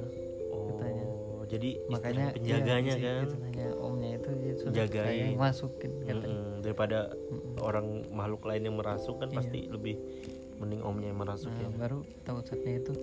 oh, 0.51 0.75
katanya. 0.75 1.10
Jadi 1.51 1.69
makanya 1.85 2.25
istilah 2.31 2.33
penjaganya 2.33 2.93
iya, 2.95 3.11
kan. 3.11 3.23
istilahnya 3.27 3.67
omnya 3.77 4.09
itu 4.15 4.29
Jagain. 4.71 5.35
masukin 5.35 5.91
katanya 5.99 6.27
Mm-mm, 6.31 6.63
daripada 6.63 6.99
Mm-mm. 7.11 7.55
orang 7.59 7.87
makhluk 8.09 8.41
lain 8.45 8.63
yang 8.63 8.75
merasuk 8.75 9.19
kan 9.19 9.27
Iya. 9.27 9.37
pasti 9.37 9.59
lebih 9.67 9.95
mending 10.57 10.81
omnya 10.81 11.11
yang 11.11 11.19
merasuk 11.19 11.49
nah, 11.49 11.59
ya. 11.59 11.69
baru 11.75 11.99
tahu 12.23 12.39
saatnya 12.41 12.73
itu 12.79 12.93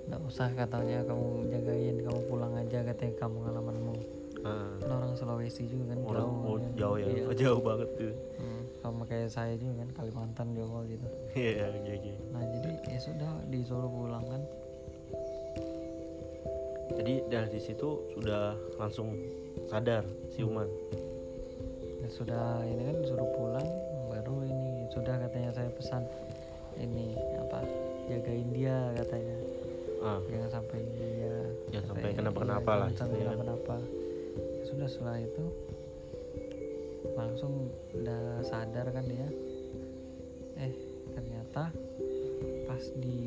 nggak 0.00 0.20
usah 0.24 0.48
katanya 0.50 0.98
kamu 1.04 1.26
jagain 1.46 1.96
kamu 2.00 2.20
pulang 2.26 2.52
aja 2.56 2.78
katanya 2.82 3.14
kamu 3.18 3.36
ngalamanmu 3.40 3.96
Ah, 4.40 4.72
kan 4.80 4.88
orang 4.96 5.12
Sulawesi 5.12 5.68
juga 5.68 5.92
kan 5.92 6.00
orang 6.00 6.16
jauh 6.16 6.40
oh, 6.40 6.56
kan. 6.56 6.72
jauh 6.72 6.96
ya, 6.96 7.06
Iya. 7.06 7.24
Jauh 7.44 7.60
banget 7.60 7.88
tuh. 7.92 8.14
Hmm, 8.40 8.62
sama 8.80 9.02
kayak 9.04 9.28
saya 9.28 9.52
juga 9.52 9.84
kan 9.84 9.88
Kalimantan 9.92 10.56
Jawa 10.56 10.80
gitu 10.88 11.04
Iya, 11.36 11.68
oke 11.68 11.92
oke. 11.92 12.12
nah 12.32 12.40
jadi 12.48 12.70
ya 12.88 12.98
sudah 12.98 13.32
disuruh 13.52 13.90
pulang 13.90 14.24
kan 14.24 14.40
Jadi 17.00 17.14
dari 17.32 17.56
situ 17.56 18.04
sudah 18.12 18.52
langsung 18.76 19.16
sadar 19.72 20.04
si 20.28 20.44
Uman. 20.44 20.68
ya 22.00 22.08
sudah 22.12 22.60
ini 22.64 22.82
kan 22.84 22.96
disuruh 23.00 23.28
pulang 23.32 23.68
baru 24.08 24.44
ini 24.44 24.84
sudah 24.88 25.16
katanya 25.16 25.48
saya 25.52 25.68
pesan 25.72 26.04
ini 26.76 27.16
apa 27.40 27.60
jagain 28.04 28.48
dia 28.52 28.76
katanya 28.96 29.36
Ah, 30.00 30.16
jangan 30.32 30.48
sampai 30.60 30.80
dia 30.96 31.36
Jangan 31.72 31.86
sampai 31.92 32.00
katanya, 32.08 32.18
kenapa-kenapa 32.24 32.70
iya, 32.72 32.80
lah 32.80 32.88
jangan 32.88 33.00
sampai 33.00 33.16
kan. 33.16 33.24
kenapa-napa 33.28 33.76
ya 34.56 34.62
sudah 34.64 34.88
setelah 34.88 35.18
itu 35.20 35.44
langsung 37.12 37.52
udah 37.92 38.22
sadar 38.40 38.86
kan 38.92 39.04
dia 39.04 39.28
eh 40.56 40.72
ternyata 41.12 41.62
pas 42.64 42.84
di 42.96 43.20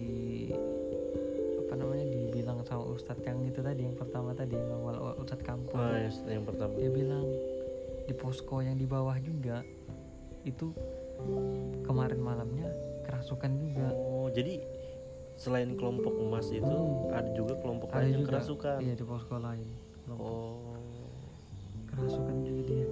apa 1.61 1.73
namanya 1.77 2.05
dibilang 2.33 2.65
sama 2.65 2.83
ustadz 2.87 3.21
yang 3.21 3.39
itu 3.43 3.61
tadi 3.61 3.81
yang 3.83 3.93
pertama 3.93 4.33
tadi 4.33 4.53
yang 4.53 4.73
awal 4.73 4.97
ustadz 5.15 5.43
kampung 5.43 5.77
ah, 5.77 5.93
yes, 5.95 6.17
yang 6.25 6.41
pertama. 6.41 6.73
dia 6.73 6.89
bilang 6.89 7.25
di 8.03 8.13
posko 8.13 8.59
yang 8.59 8.73
di 8.73 8.83
bawah 8.83 9.13
juga 9.17 9.61
itu 10.43 10.73
kemarin 11.83 12.17
malamnya 12.19 12.67
kerasukan 13.03 13.53
juga 13.55 13.87
Oh, 13.93 14.27
jadi 14.27 14.59
selain 15.35 15.73
kelompok 15.73 16.11
emas 16.15 16.49
itu 16.49 16.65
Hmm. 16.65 17.11
ada 17.11 17.29
juga 17.31 17.53
kelompok 17.55 17.89
ada 17.89 18.01
lain 18.01 18.09
yang 18.09 18.19
juga 18.19 18.31
kerasukan. 18.33 18.77
iya 18.81 18.93
di 18.93 19.03
posko 19.03 19.35
lain 19.35 19.69
kelompok 20.03 20.25
Oh. 20.25 20.73
kerasukan 21.87 22.35
juga 22.41 22.61
dia 22.65 22.87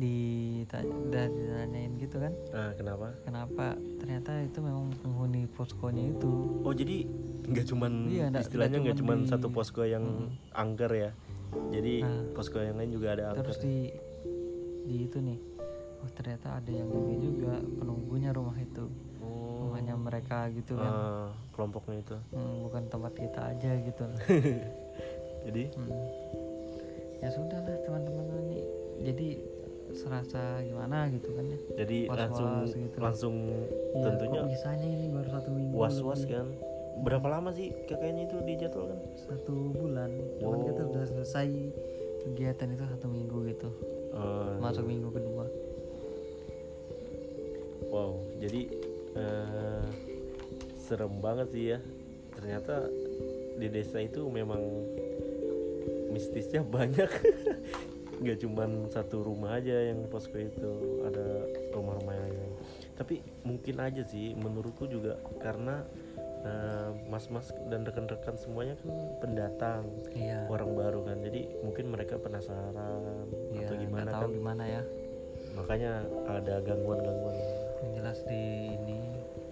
ditanya, 0.00 0.94
ditanyain 1.28 1.92
gitu 1.96 2.16
kan 2.18 2.32
Nah, 2.50 2.72
kenapa? 2.74 3.06
kenapa 3.22 3.66
ternyata 3.96 4.40
itu 4.40 4.58
memang 4.58 4.88
penghuni 4.96 5.44
poskonya 5.46 6.10
itu 6.10 6.32
Oh, 6.60 6.72
jadi 6.72 7.04
nggak 7.42 7.66
cuman 7.66 7.92
Iya, 8.06 8.26
istilahnya 8.34 8.78
nggak 8.80 8.96
cuman 8.96 9.18
cuman 9.18 9.18
di- 9.20 9.30
satu 9.30 9.46
posko 9.48 9.82
yang 9.82 10.04
angker 10.50 10.88
ya. 10.90 11.10
Jadi 11.68 11.94
Nah. 12.00 12.22
posko 12.32 12.58
yang 12.58 12.74
lain 12.74 12.90
juga 12.90 13.12
ada 13.12 13.24
angker. 13.30 13.44
terus 13.44 13.58
di 13.58 13.90
di 14.82 14.96
itu 15.04 15.18
nih 15.18 15.38
oh 16.00 16.10
ternyata 16.10 16.56
ada 16.56 16.70
yang 16.70 16.88
ini 16.88 17.14
juga 17.20 17.52
penunggunya 17.76 18.30
rumah 18.30 18.56
itu 18.56 18.88
oh. 19.18 19.68
rumahnya 19.68 19.94
mereka 19.94 20.48
gitu 20.50 20.74
kan 20.74 20.88
ah, 20.88 21.28
kelompoknya 21.50 22.00
itu. 22.00 22.16
Hmm, 22.30 22.64
bukan 22.64 22.82
tempat 22.86 23.12
kita 23.14 23.40
aja 23.48 23.70
gitu 23.78 24.04
Jadi 25.40 25.62
Hmm. 25.72 25.90
ya 27.18 27.28
sudah 27.28 27.58
lah 27.58 27.76
teman-teman 27.82 28.26
ini 28.46 28.60
jadi 29.02 29.28
serasa 29.92 30.40
gimana 30.60 31.08
gitu 31.08 31.32
kan 31.32 31.44
ya 31.44 31.58
jadi 31.76 31.98
Was-was 32.06 32.18
langsung 32.20 32.50
gitu. 32.76 32.96
langsung 32.98 33.34
Ya, 33.90 34.02
tentunya 34.06 34.40
kok 34.40 34.48
bisanya 34.48 34.86
ini 34.88 35.06
baru 35.08 35.28
satu 35.30 35.50
minggu 35.50 35.74
was-was 35.74 36.20
lebih. 36.22 36.32
kan. 36.32 36.46
Berapa 37.00 37.26
lama 37.30 37.50
sih 37.50 37.72
kakaknya 37.84 38.22
itu 38.24 38.36
dijadwalkan? 38.40 39.00
satu 39.18 39.54
bulan 39.72 40.10
cuman 40.36 40.52
Oh. 40.54 40.64
kita 40.64 40.82
sudah 40.84 41.04
selesai 41.06 41.48
kegiatan 42.22 42.68
itu 42.70 42.84
satu 42.86 43.06
minggu 43.06 43.38
gitu 43.48 43.68
Eh, 44.10 44.52
masuk 44.58 44.84
minggu 44.84 45.08
kedua 45.08 45.46
Wow, 47.86 48.22
jadi 48.38 48.70
eh, 49.12 49.84
serem 50.78 51.18
banget 51.18 51.48
sih 51.50 51.64
ya. 51.68 51.78
Ternyata 52.30 52.86
di 53.56 53.66
desa 53.66 53.98
itu 53.98 54.26
memang 54.26 54.62
mistisnya 56.08 56.62
banyak 56.62 57.10
nggak 58.20 58.38
cuman 58.44 58.70
satu 58.92 59.24
rumah 59.24 59.56
aja 59.56 59.72
yang 59.92 60.04
posko 60.12 60.36
itu 60.36 61.00
ada 61.08 61.48
rumah-rumah 61.72 62.14
yang 62.14 62.28
lain. 62.36 62.52
Tapi 63.00 63.14
mungkin 63.48 63.80
aja 63.80 64.04
sih 64.04 64.36
menurutku 64.36 64.84
juga 64.84 65.16
karena 65.40 65.80
eh, 66.44 66.88
mas-mas 67.08 67.48
dan 67.72 67.88
rekan-rekan 67.88 68.36
semuanya 68.36 68.76
kan 68.84 68.92
pendatang 69.24 69.88
iya. 70.12 70.44
orang 70.52 70.76
baru 70.76 71.00
kan. 71.08 71.16
Jadi 71.24 71.48
mungkin 71.64 71.88
mereka 71.88 72.20
penasaran 72.20 73.24
iya 73.56 73.64
atau 73.64 73.74
gimana 73.80 74.10
tahu 74.12 74.28
kan. 74.28 74.36
gimana 74.36 74.64
ya. 74.68 74.82
Makanya 75.56 75.92
ada 76.28 76.54
gangguan-gangguan. 76.60 77.36
Yang 77.80 77.92
jelas 77.96 78.18
di 78.28 78.44
ini 78.76 79.00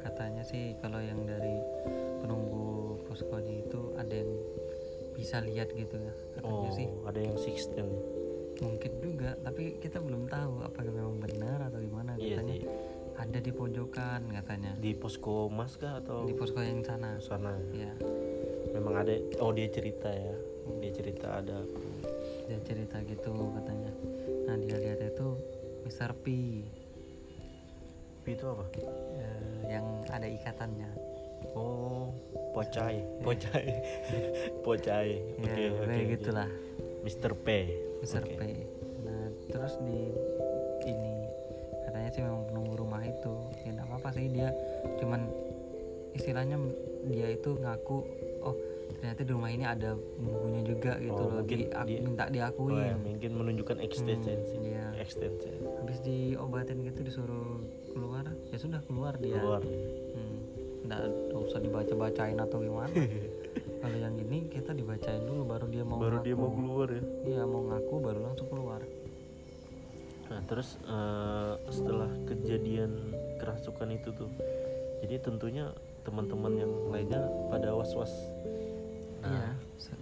katanya 0.04 0.44
sih 0.44 0.76
kalau 0.84 1.00
yang 1.00 1.24
dari 1.24 1.56
penunggu 2.20 3.00
poskonya 3.08 3.64
itu 3.64 3.96
ada 3.96 4.12
yang 4.12 4.32
bisa 5.18 5.42
lihat 5.42 5.74
gitu 5.74 5.98
ya 5.98 6.14
katanya 6.38 6.70
oh 6.70 6.76
sih. 6.78 6.86
ada 7.02 7.18
yang 7.18 7.34
sixteen 7.34 7.90
mungkin 8.58 8.92
juga 8.98 9.38
tapi 9.42 9.78
kita 9.78 10.02
belum 10.02 10.26
tahu 10.26 10.66
apakah 10.66 10.90
memang 10.90 11.18
benar 11.22 11.70
atau 11.70 11.78
gimana. 11.78 12.18
Iya 12.18 12.42
katanya 12.42 12.54
sih. 12.58 12.66
ada 13.18 13.38
di 13.42 13.52
pojokan 13.54 14.20
katanya. 14.30 14.72
Di 14.78 14.92
posko 14.94 15.50
mas 15.50 15.74
kah 15.78 15.98
atau? 16.02 16.26
Di 16.26 16.34
posko 16.34 16.62
yang 16.62 16.82
sana. 16.82 17.18
Sana. 17.22 17.54
Ya 17.74 17.90
memang 18.74 18.94
ada 19.02 19.14
oh 19.42 19.50
dia 19.54 19.70
cerita 19.70 20.10
ya. 20.10 20.36
Dia 20.82 20.92
cerita 20.94 21.26
ada. 21.38 21.62
Dia 22.46 22.58
cerita 22.62 23.02
gitu 23.06 23.32
katanya. 23.58 23.92
Nah 24.46 24.54
dia 24.62 24.78
lihat 24.78 25.00
itu 25.02 25.28
Mr. 25.86 26.12
P. 26.22 26.26
Itu 28.28 28.44
apa? 28.44 28.64
Eh, 28.76 29.72
yang 29.72 30.04
ada 30.12 30.28
ikatannya. 30.28 30.90
Oh 31.56 32.12
pocai. 32.52 33.00
Pocai. 33.22 33.66
Pocai. 34.66 35.10
Oke 35.40 35.48
ya 35.54 35.70
oke 35.72 35.86
oke. 35.86 36.04
gitulah 36.12 36.50
Mr. 37.08 37.32
P 37.34 37.48
Mr. 37.98 38.20
Oke. 38.22 38.36
P 38.36 38.42
nah 39.00 39.24
terus 39.48 39.80
di 39.80 40.12
ini 40.84 41.14
katanya 41.82 42.10
sih 42.10 42.20
memang 42.20 42.44
penunggu 42.46 42.74
rumah 42.76 43.00
itu 43.00 43.32
ya 43.58 43.72
nggak 43.72 43.86
apa-apa 43.88 44.08
sih 44.12 44.28
dia 44.28 44.52
cuman 44.98 45.24
istilahnya 46.12 46.56
dia 47.06 47.28
itu 47.30 47.56
ngaku 47.56 47.98
oh 48.40 48.56
ternyata 48.90 49.20
di 49.20 49.30
rumah 49.30 49.48
ini 49.48 49.64
ada 49.64 49.94
penunggunya 49.94 50.62
juga 50.66 50.92
gitu 50.98 51.14
Oh, 51.14 51.28
loh 51.28 51.40
mungkin 51.40 51.58
di, 51.58 51.66
dia- 51.86 52.02
minta 52.02 52.24
Oh, 52.24 52.30
diakuin 52.30 52.76
ya, 52.82 52.96
mungkin 52.98 53.30
menunjukkan 53.34 53.78
extension 53.78 54.38
Hmm, 54.38 54.64
iya. 54.66 54.86
extension 54.98 55.54
habis 55.78 55.98
diobatin 56.00 56.80
gitu 56.82 57.00
disuruh 57.02 57.60
keluar 57.88 58.24
ya 58.48 58.58
sudah 58.58 58.80
keluar 58.84 59.16
dia 59.16 59.38
keluar 59.38 59.62
Hmm, 59.64 60.36
nggak 60.84 61.00
usah 61.38 61.58
dibaca 61.58 61.92
bacain 61.94 62.36
atau 62.36 62.58
gimana 62.58 62.92
kalau 63.78 63.98
yang 63.98 64.14
ini 64.18 64.50
kita 64.50 64.74
dibacain 64.74 65.22
dulu 65.22 65.42
baru 65.46 65.66
dia 65.70 65.84
mau 65.86 65.98
baru 65.98 66.18
ngaku. 66.18 66.26
dia 66.26 66.34
mau 66.34 66.50
keluar 66.50 66.88
ya? 66.90 67.02
Iya 67.26 67.42
mau 67.46 67.62
ngaku 67.70 67.94
baru 68.02 68.20
langsung 68.26 68.48
keluar. 68.50 68.80
Nah 70.28 70.40
terus 70.50 70.68
eh, 70.84 71.54
setelah 71.70 72.10
kejadian 72.26 72.92
kerasukan 73.38 73.88
itu 73.94 74.08
tuh 74.12 74.30
jadi 75.06 75.22
tentunya 75.22 75.70
teman-teman 76.02 76.52
yang 76.58 76.72
lainnya 76.90 77.22
pada 77.52 77.70
was-was. 77.74 78.12
Nah. 79.22 79.34
iya 79.34 79.50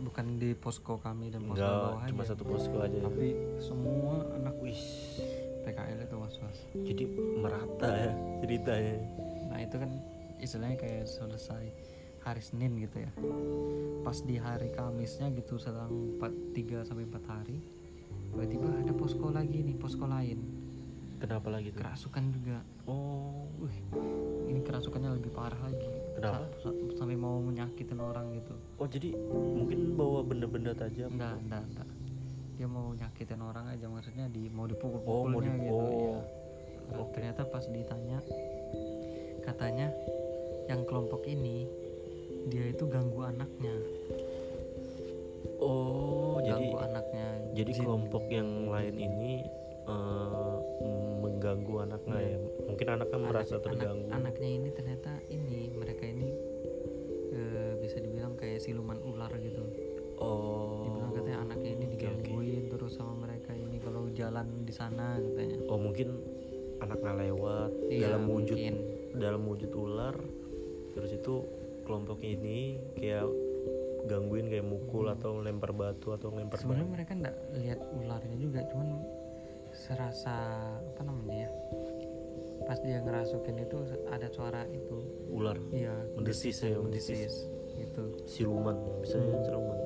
bukan 0.00 0.40
di 0.40 0.56
posko 0.56 0.97
kami 1.00 1.28
dan 1.28 1.45
posko 1.45 1.61
enggak 1.61 1.73
bawah 1.73 2.04
cuma 2.09 2.23
aja. 2.25 2.30
satu 2.33 2.42
posko 2.49 2.76
aja 2.80 2.97
ya. 2.97 3.04
tapi 3.04 3.26
semua 3.61 4.25
anak 4.40 4.56
wih. 4.61 4.83
PKL 5.66 5.99
itu 5.99 6.14
was 6.14 6.38
was 6.38 6.59
jadi 6.87 7.04
merata 7.42 7.90
ya 7.90 8.12
ceritanya. 8.38 8.97
Nah 9.50 9.59
itu 9.59 9.76
kan 9.83 9.90
istilahnya 10.38 10.78
kayak 10.78 11.11
selesai 11.11 11.75
hari 12.26 12.42
Senin 12.42 12.75
gitu 12.76 12.99
ya. 12.99 13.11
Pas 14.02 14.18
di 14.18 14.35
hari 14.35 14.68
Kamisnya 14.68 15.30
gitu 15.30 15.56
selang 15.56 16.18
4, 16.18 16.59
3 16.59 16.83
sampai 16.83 17.06
4 17.06 17.23
hari 17.25 17.59
tiba-tiba 18.26 18.68
ada 18.68 18.92
posko 18.92 19.30
lagi 19.30 19.62
nih 19.62 19.78
posko 19.78 20.04
lain. 20.04 20.42
Kenapa 21.16 21.49
lagi 21.49 21.73
tuh? 21.73 21.80
Kerasukan 21.80 22.25
juga. 22.28 22.59
Oh. 22.85 23.47
Wih 23.56 23.78
ini 24.47 24.61
kerasukannya 24.61 25.16
lebih 25.16 25.33
parah 25.33 25.56
lagi. 25.62 25.88
Kenapa? 26.12 26.45
Sa- 26.61 26.68
sa- 26.68 26.92
sampai 26.99 27.17
mau 27.17 27.41
menyakitin 27.41 27.97
orang 27.97 28.34
gitu. 28.34 28.52
Oh 28.76 28.84
jadi 28.84 29.17
mungkin 29.56 29.97
bawa 29.97 30.21
benda-benda 30.21 30.76
tajam 30.76 31.15
enggak 31.15 31.39
enggak 31.41 31.65
enggak 31.65 31.89
dia 32.56 32.65
mau 32.65 32.89
nyakitin 32.89 33.36
orang 33.39 33.69
aja 33.69 33.84
maksudnya 33.84 34.32
di 34.32 34.49
mau 34.49 34.65
Oh, 34.65 34.69
dipukul-pukulnya 34.69 35.28
mau 35.28 35.60
di- 35.60 35.60
gitu 35.60 35.76
oh. 35.76 35.93
iya. 35.93 36.19
Nah, 36.89 37.06
ternyata 37.12 37.43
pas 37.45 37.65
ditanya 37.67 38.19
katanya 39.43 39.89
yang 40.67 40.82
kelompok 40.84 41.25
ini 41.26 41.69
dia 42.47 42.65
itu 42.67 42.85
ganggu 42.87 43.21
anaknya. 43.23 43.75
Oh 45.59 46.39
jadi 46.39 46.52
ganggu 46.69 46.78
anaknya. 46.78 47.26
jadi 47.52 47.71
Jin. 47.73 47.80
kelompok 47.82 48.25
yang 48.28 48.49
lain 48.69 48.95
ini 48.95 49.32
eh, 49.87 50.54
mengganggu 51.21 51.75
anaknya 51.82 52.19
ya? 52.21 52.39
Mungkin 52.67 52.87
anaknya 52.89 53.17
Anak- 53.17 53.28
merasa 53.32 53.54
anak- 53.56 53.65
terganggu. 53.65 54.09
anaknya 54.13 54.49
ini 54.52 54.69
ternyata 54.71 55.11
ini 55.26 55.59
mereka 55.73 56.04
ini 56.04 56.28
eh, 57.32 57.73
bisa 57.80 57.97
dibilang 57.99 58.37
kayak 58.37 58.61
siluman 58.61 59.00
ular 59.00 59.32
gitu. 59.39 59.63
Oh. 60.17 60.85
Dibilang 60.85 61.13
katanya 61.13 61.39
anaknya 61.43 61.71
ini 61.73 61.85
digangguin 61.89 62.63
terus 62.69 62.93
sama 62.95 63.15
mereka 63.19 63.52
ini 63.52 63.76
kalau 63.78 64.09
jalan 64.13 64.47
di 64.63 64.73
sana 64.73 65.17
katanya. 65.17 65.56
Oh 65.67 65.76
mungkin 65.76 66.21
anaknya 66.76 67.13
lewat 67.26 67.71
Iya, 67.89 68.13
dalam 68.13 68.23
wujud 68.28 68.52
mungkin. 68.54 68.75
dalam 69.17 69.43
wujud 69.43 69.73
ular 69.73 70.17
terus 70.93 71.09
itu 71.11 71.41
kelompok 71.86 72.18
ini 72.20 72.82
kayak 72.99 73.25
gangguin 74.06 74.50
kayak 74.50 74.66
mukul 74.66 75.06
atau 75.10 75.38
lempar 75.42 75.70
batu 75.75 76.14
atau 76.14 76.30
lempar 76.34 76.58
sebenarnya 76.58 76.90
mereka 76.90 77.12
nggak 77.14 77.36
lihat 77.58 77.80
ularnya 77.94 78.36
juga 78.38 78.60
cuman 78.70 78.88
serasa 79.75 80.34
apa 80.78 81.02
namanya 81.02 81.46
ya 81.46 81.50
pas 82.66 82.78
dia 82.82 82.99
ngerasukin 82.99 83.62
itu 83.62 83.78
ada 84.10 84.26
suara 84.32 84.66
itu. 84.72 84.99
Ular? 85.30 85.54
Iya 85.70 85.94
mendesis 86.18 86.58
ya 86.64 86.75
mendesis. 86.80 87.46
gitu. 87.76 88.04
Siluman 88.25 88.75
bisa 89.04 89.20
Hmm. 89.20 89.44
siluman. 89.44 89.78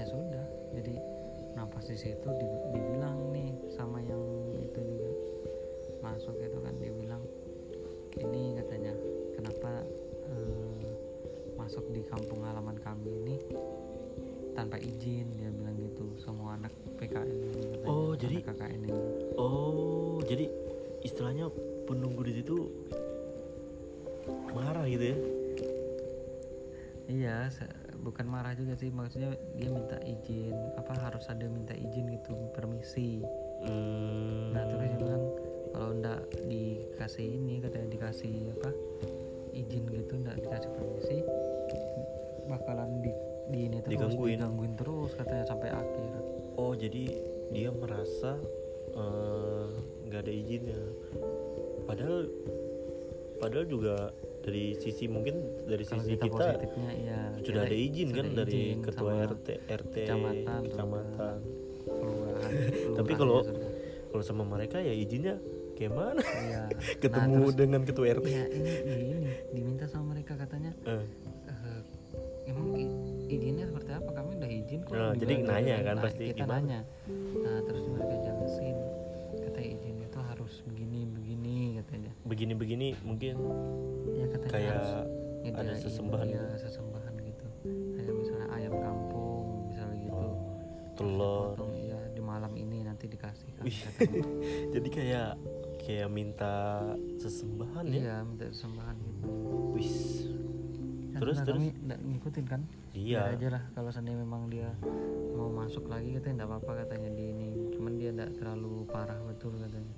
Ya 0.00 0.04
sudah 0.08 0.44
jadi 0.72 0.94
pas 1.62 1.84
di 1.86 1.94
situ 1.98 2.28
di- 2.38 2.62
dibilang 2.74 3.01
tanpa 14.72 14.88
izin 14.88 15.28
dia 15.36 15.52
bilang 15.52 15.76
gitu 15.76 16.16
semua 16.16 16.56
anak 16.56 16.72
PKN 16.96 17.28
ini 17.28 17.44
katanya, 17.76 17.92
Oh, 17.92 18.16
jadi- 18.16 18.40
anak 18.40 18.56
KKN 18.56 18.80
ini. 18.80 18.90
Oh 19.36 20.16
jadi 20.24 20.48
istilahnya 21.04 21.52
penunggu 21.84 22.24
di 22.24 22.40
situ 22.40 22.56
marah 24.56 24.88
gitu 24.88 25.12
ya? 25.12 25.18
Iya 27.04 27.36
bukan 28.00 28.24
marah 28.24 28.56
juga 28.56 28.72
sih 28.80 28.88
maksudnya 28.88 29.36
dia 29.60 29.68
minta 29.68 30.00
izin 30.08 30.56
apa 30.80 30.96
harus 31.04 31.28
ada 31.28 31.44
minta 31.44 31.76
izin 31.76 32.08
gitu 32.08 32.32
permisi. 32.56 33.20
Hmm, 33.68 34.56
Nah 34.56 34.64
terus 34.72 34.88
dia 34.88 34.96
bilang 34.96 35.24
kalau 35.76 35.92
ndak 36.00 36.20
dikasih 36.48 37.28
ini 37.28 37.60
katanya 37.60 37.92
dikasih 37.92 38.56
apa 38.56 38.72
izin 39.52 39.84
gitu 39.84 40.16
ndak 40.16 40.40
dikasih 40.40 40.70
permisi 40.72 41.20
bakalan 42.48 43.04
di, 43.04 43.12
di 43.52 43.60
ini 43.68 43.78
terus 43.84 43.92
Digangguin. 43.94 44.40
digangguin 44.40 44.72
terus 44.80 45.10
katanya 45.14 45.44
sampai 45.46 45.68
akhir. 45.70 46.10
oh 46.56 46.72
jadi 46.72 47.04
dia 47.52 47.70
merasa 47.70 48.40
eh, 48.96 49.66
nggak 50.08 50.20
ada 50.24 50.32
izinnya 50.32 50.82
padahal 51.84 52.18
padahal 53.38 53.66
juga 53.68 53.96
dari 54.42 54.74
sisi 54.78 55.06
mungkin 55.06 55.66
dari 55.70 55.84
Kalau 55.86 56.02
sisi 56.02 56.12
kita, 56.18 56.24
kita, 56.26 56.34
positifnya 56.34 56.90
iya 56.98 57.20
sudah 57.38 57.44
kita 57.44 57.60
ada 57.62 57.76
izin 57.76 58.08
kan 58.10 58.24
sudah 58.26 58.44
dari 58.46 58.58
izin 58.58 58.80
ketua 58.82 59.12
RT 59.28 59.48
RT 59.70 59.94
kecamatan, 60.02 60.60
kecamatan 60.66 61.36
kelurahan. 61.86 62.50
Tapi 62.98 63.12
kalau- 63.14 63.44
ya 63.46 63.80
kalau 64.12 64.24
sama 64.28 64.44
mereka 64.44 64.76
ya 64.76 64.92
izinnya 64.92 65.40
kayak 65.72 65.92
mana 65.96 66.20
iya. 66.20 66.62
ketemu 67.02 67.32
nah, 67.32 67.42
terus, 67.48 67.56
dengan 67.56 67.80
ketua 67.88 68.06
RT 68.12 68.26
iya 68.28 68.44
ini, 68.52 68.72
ini 69.08 69.30
diminta 69.56 69.88
sama 69.88 70.12
mereka 70.12 70.36
katanya 70.36 70.61
Nah, 74.92 75.12
jadi 75.14 75.34
nanya 75.40 75.74
gitu 75.74 75.82
kan 75.82 75.94
Nah, 75.94 76.04
pasti, 76.04 76.22
kita 76.26 76.36
gimana? 76.38 76.56
nanya. 76.58 76.80
Nah 77.34 77.58
terus 77.62 77.84
mereka 77.86 78.14
jelasin 78.20 78.76
katanya 79.40 79.68
izin 79.72 79.96
itu 80.00 80.18
harus 80.20 80.52
begini 80.62 80.98
begini 81.06 81.56
katanya. 81.78 82.10
Begini-begini 82.22 82.86
mungkin 83.02 83.34
ya 84.10 84.26
katanya 84.28 84.52
Kayak 84.52 84.72
harus 84.74 84.92
ada 84.92 85.02
nyediain, 85.42 85.80
sesembahan. 85.80 86.26
iya, 86.28 86.44
sesembahan 86.56 87.14
gitu. 87.20 87.46
Kayak 87.92 88.14
misalnya 88.14 88.46
ayam 88.52 88.74
kampung 88.76 89.42
misalnya 89.66 89.96
gitu. 89.98 90.14
Oh, 90.14 90.34
telur. 90.94 91.56
iya 91.74 91.98
di 92.08 92.20
malam 92.20 92.52
ini 92.54 92.78
nanti 92.82 93.04
dikasih 93.06 93.48
kan, 93.54 93.64
Wih. 93.64 93.78
jadi 94.74 94.88
kayak 94.88 95.30
kayak 95.78 96.08
minta 96.08 96.84
sesembahan 97.16 97.84
ya? 97.86 97.96
Iya 97.98 98.14
minta 98.22 98.44
sesembahan 98.46 98.96
gitu. 99.00 99.26
Wis 99.72 99.96
Ya, 100.22 100.31
terus 101.22 101.38
nah, 101.38 101.46
terus. 101.46 101.62
kami 101.62 101.70
ngikutin 102.18 102.46
kan? 102.50 102.60
Iya. 102.90 103.20
Biar 103.22 103.34
aja 103.38 103.48
lah 103.54 103.62
kalau 103.78 103.90
seandainya 103.94 104.18
memang 104.26 104.50
dia 104.50 104.68
mau 105.38 105.48
masuk 105.54 105.86
lagi 105.86 106.18
katanya 106.18 106.42
nggak 106.42 106.50
apa-apa 106.50 106.72
katanya 106.82 107.10
di 107.14 107.24
ini. 107.30 107.48
Cuman 107.70 107.92
dia 107.94 108.10
nggak 108.10 108.42
terlalu 108.42 108.82
parah 108.90 109.18
betul 109.30 109.54
katanya. 109.54 109.94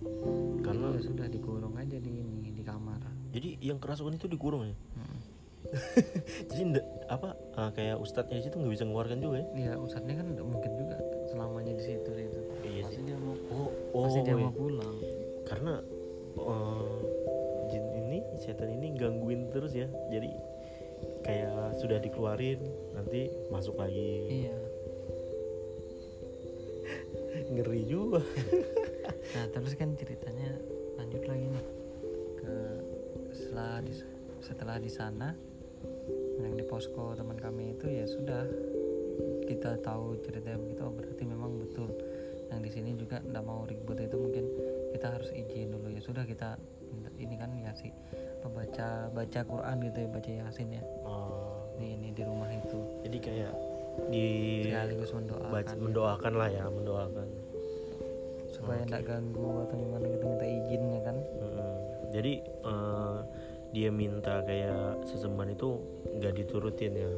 Karena 0.61 0.87
Jadi 0.93 1.01
ya 1.01 1.09
sudah 1.09 1.27
dikurung 1.33 1.75
aja 1.81 1.97
di 1.97 2.13
ini 2.21 2.53
di 2.53 2.61
kamar. 2.61 3.01
Jadi 3.33 3.57
yang 3.65 3.81
kerasukan 3.81 4.21
itu 4.21 4.29
dikurung 4.29 4.69
ya? 4.69 4.77
Mm. 5.01 5.19
jadi 6.53 6.63
ndak 6.77 6.87
apa 7.09 7.29
ah, 7.57 7.73
kayak 7.73 7.97
ustadznya 7.97 8.45
situ 8.45 8.61
nggak 8.61 8.75
bisa 8.77 8.85
mengeluarkan 8.85 9.19
juga 9.25 9.37
ya? 9.41 9.47
Ya 9.57 9.73
ustadznya 9.81 10.21
kan 10.21 10.27
nggak 10.37 10.47
mungkin 10.47 10.73
juga 10.77 10.97
selamanya 11.33 11.73
di 11.73 11.83
situ 11.83 12.11
itu 12.15 12.41
Iya 12.63 12.83
pasti 12.85 13.01
sih. 13.01 13.05
dia 13.09 13.17
mau 13.17 13.35
oh 13.49 13.71
oh 13.97 14.03
pasti 14.07 14.21
dia 14.23 14.37
iya. 14.37 14.45
mau 14.45 14.53
pulang. 14.53 14.97
Karena 15.49 15.75
eh, 16.37 16.97
jin 17.73 17.85
ini 17.97 18.19
setan 18.37 18.71
ini 18.71 18.93
gangguin 18.93 19.49
terus 19.51 19.73
ya. 19.73 19.89
Jadi 20.13 20.54
kayak 21.25 21.81
sudah 21.81 21.99
dikeluarin 21.99 22.61
nanti 22.93 23.33
masuk 23.49 23.81
lagi. 23.81 24.45
Iya. 24.45 24.59
Ngeri 27.53 27.83
juga. 27.89 28.23
Nah 29.35 29.51
terus 29.51 29.75
kan 29.75 29.91
ceritanya 29.99 30.55
lanjut 30.95 31.27
lagi 31.27 31.47
nih. 31.51 31.67
Ke 32.39 32.55
setelah 33.35 33.83
di 33.83 33.93
setelah 34.39 34.77
di 34.79 34.87
sana 34.87 35.35
yang 36.39 36.55
di 36.55 36.63
posko 36.63 37.19
teman 37.19 37.35
kami 37.41 37.75
itu 37.75 37.91
ya 37.91 38.07
sudah. 38.07 38.47
Kita 39.45 39.77
tahu 39.83 40.23
cerita 40.23 40.55
begitu 40.55 40.81
oh 40.87 40.95
berarti 40.95 41.25
memang 41.27 41.59
betul. 41.59 41.91
Yang 42.53 42.61
di 42.63 42.71
sini 42.71 42.91
juga 42.95 43.19
nggak 43.27 43.43
mau 43.43 43.67
ribut 43.67 43.99
itu 43.99 44.15
mungkin 44.15 44.45
kita 44.95 45.19
harus 45.19 45.35
izin 45.35 45.75
dulu. 45.75 45.91
Ya 45.91 46.01
sudah 46.05 46.23
kita 46.23 46.55
ini 47.19 47.35
kan 47.39 47.51
ya 47.59 47.73
sih 47.75 47.91
baca 48.53 49.09
baca 49.13 49.41
Quran 49.45 49.77
gitu 49.89 49.99
ya 50.05 50.09
baca 50.09 50.31
yasin 50.31 50.69
ya. 50.77 50.83
Oh, 51.05 51.65
di 51.81 51.97
ini 51.97 52.09
di 52.13 52.23
rumah 52.25 52.49
itu. 52.53 52.81
Jadi 53.07 53.19
kayak 53.21 53.55
di 54.11 54.27
sekaligus 54.67 55.11
mendoakan 55.15 55.51
baca- 55.51 55.79
mendoakan 55.79 56.33
lah 56.35 56.49
ya 56.51 56.65
mendoakan. 56.69 57.29
Supaya 58.51 58.81
nggak 58.87 59.05
ganggu 59.07 59.49
atau 59.67 59.77
gimana 59.77 60.07
gitu 60.09 60.25
minta 60.29 60.47
izinnya 60.47 61.01
kan. 61.03 61.17
Mm, 61.19 61.75
jadi 62.15 62.33
eh, 62.45 63.19
dia 63.75 63.91
minta 63.91 64.35
kayak 64.47 65.03
sesembahan 65.11 65.51
itu 65.55 65.69
nggak 66.21 66.35
diturutin 66.39 66.93
ya. 66.95 67.11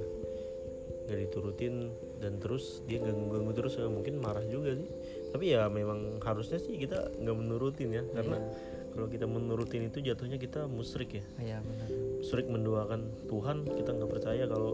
Nggak 1.07 1.19
diturutin 1.29 1.75
dan 2.19 2.41
terus 2.43 2.83
dia 2.89 2.99
ganggu-ganggu 2.99 3.53
terus 3.55 3.79
ya 3.79 3.87
mungkin 3.87 4.19
marah 4.19 4.43
juga 4.49 4.75
sih. 4.75 4.91
Tapi 5.31 5.45
ya 5.53 5.69
memang 5.69 6.19
harusnya 6.25 6.57
sih 6.57 6.81
kita 6.81 7.13
nggak 7.21 7.37
menurutin 7.37 7.93
ya 7.93 8.03
karena 8.17 8.41
kalau 8.97 9.09
kita 9.13 9.29
menurutin 9.29 9.93
itu 9.93 10.01
jatuhnya 10.01 10.41
kita 10.41 10.65
musyrik 10.65 11.21
ya. 11.21 11.25
Iya 11.37 11.59
benar. 11.61 11.89
Musyrik 12.25 12.47
mendoakan 12.49 13.01
Tuhan 13.29 13.57
kita 13.69 13.91
nggak 13.93 14.11
percaya 14.11 14.45
kalau 14.49 14.73